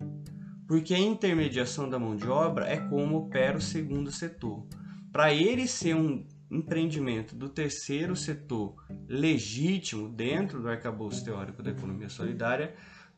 Porque 0.68 0.94
a 0.94 1.00
intermediação 1.00 1.90
da 1.90 2.00
mão 2.00 2.16
de 2.16 2.28
obra 2.28 2.68
é 2.68 2.78
como 2.78 3.18
opera 3.18 3.58
o 3.58 3.62
segundo 3.62 4.12
setor. 4.12 4.66
Para 5.12 5.34
ele 5.34 5.68
ser 5.68 5.96
um 5.96 6.26
empreendimento 6.56 7.36
do 7.36 7.50
terceiro 7.50 8.16
setor 8.16 8.76
legítimo 9.08 10.10
dentro 10.10 10.62
do 10.62 10.70
arcabouço 10.70 11.24
teórico 11.24 11.62
da 11.62 11.72
economia 11.72 12.10
solidária, 12.10 12.74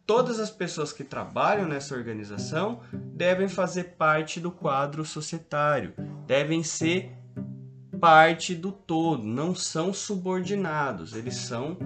todas 0.05 0.39
as 0.39 0.49
pessoas 0.49 0.91
que 0.91 1.03
trabalham 1.03 1.67
nessa 1.67 1.95
organização 1.95 2.81
devem 2.93 3.47
fazer 3.47 3.95
parte 3.95 4.39
do 4.39 4.51
quadro 4.51 5.05
societário, 5.05 5.93
devem 6.25 6.63
ser 6.63 7.13
parte 7.99 8.55
do 8.55 8.71
todo, 8.71 9.23
não 9.23 9.55
são 9.55 9.91
subordinados, 9.91 11.15
eles 11.15 11.35
são 11.35 11.77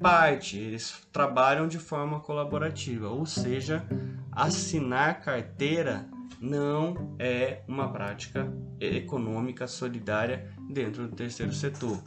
parte, 0.00 0.58
eles 0.58 1.06
trabalham 1.12 1.68
de 1.68 1.78
forma 1.78 2.20
colaborativa, 2.20 3.08
ou 3.08 3.24
seja, 3.24 3.86
assinar 4.32 5.20
carteira 5.20 6.08
não 6.42 7.14
é 7.20 7.62
uma 7.68 7.92
prática 7.92 8.52
econômica 8.80 9.68
solidária 9.68 10.52
dentro 10.68 11.06
do 11.06 11.14
terceiro 11.14 11.52
setor, 11.52 12.02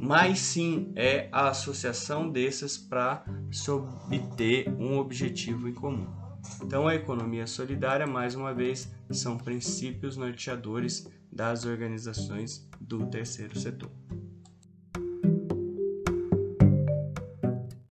mas 0.00 0.38
sim 0.38 0.90
é 0.96 1.28
a 1.30 1.48
associação 1.50 2.30
desses 2.30 2.78
para 2.78 3.22
se 3.52 3.70
obter 3.70 4.68
um 4.78 4.96
objetivo 4.96 5.68
em 5.68 5.74
comum. 5.74 6.06
Então, 6.62 6.88
a 6.88 6.94
economia 6.94 7.46
solidária, 7.46 8.06
mais 8.06 8.34
uma 8.34 8.54
vez, 8.54 8.90
são 9.10 9.36
princípios 9.36 10.16
norteadores 10.16 11.06
das 11.30 11.66
organizações 11.66 12.68
do 12.80 13.06
terceiro 13.06 13.58
setor. 13.58 13.90